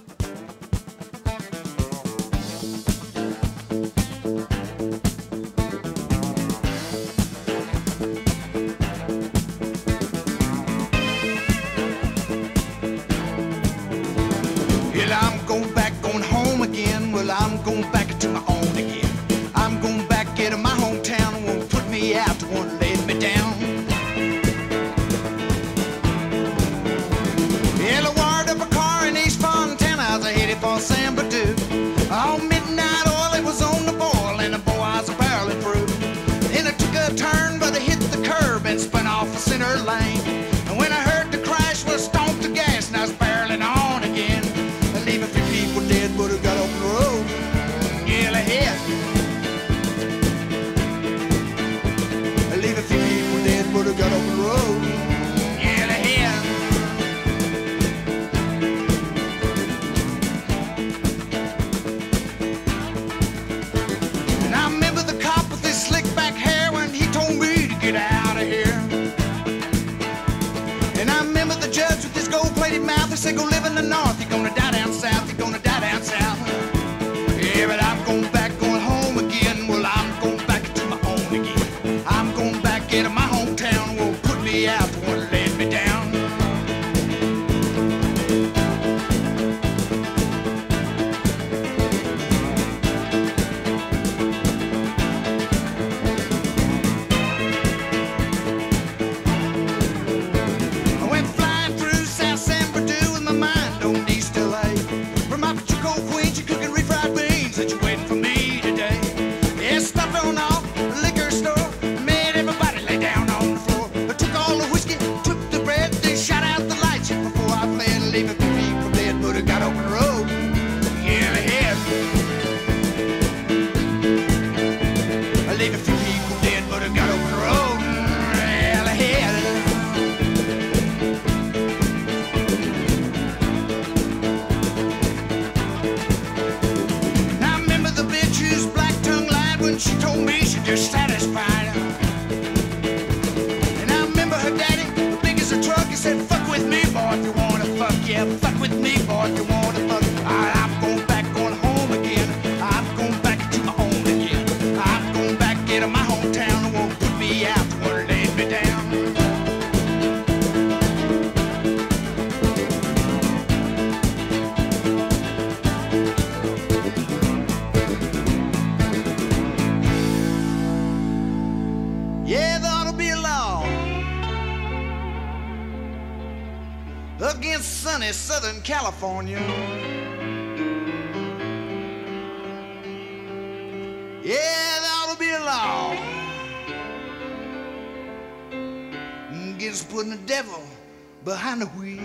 [191.27, 191.99] Behind the wheel.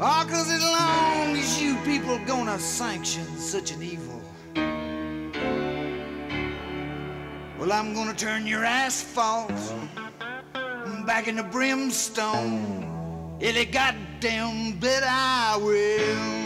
[0.00, 4.20] Oh, ah, cause as long as you people are gonna sanction such an evil,
[7.56, 9.52] well, I'm gonna turn your asphalt
[11.06, 13.38] back into brimstone.
[13.40, 16.41] Any goddamn bit I will.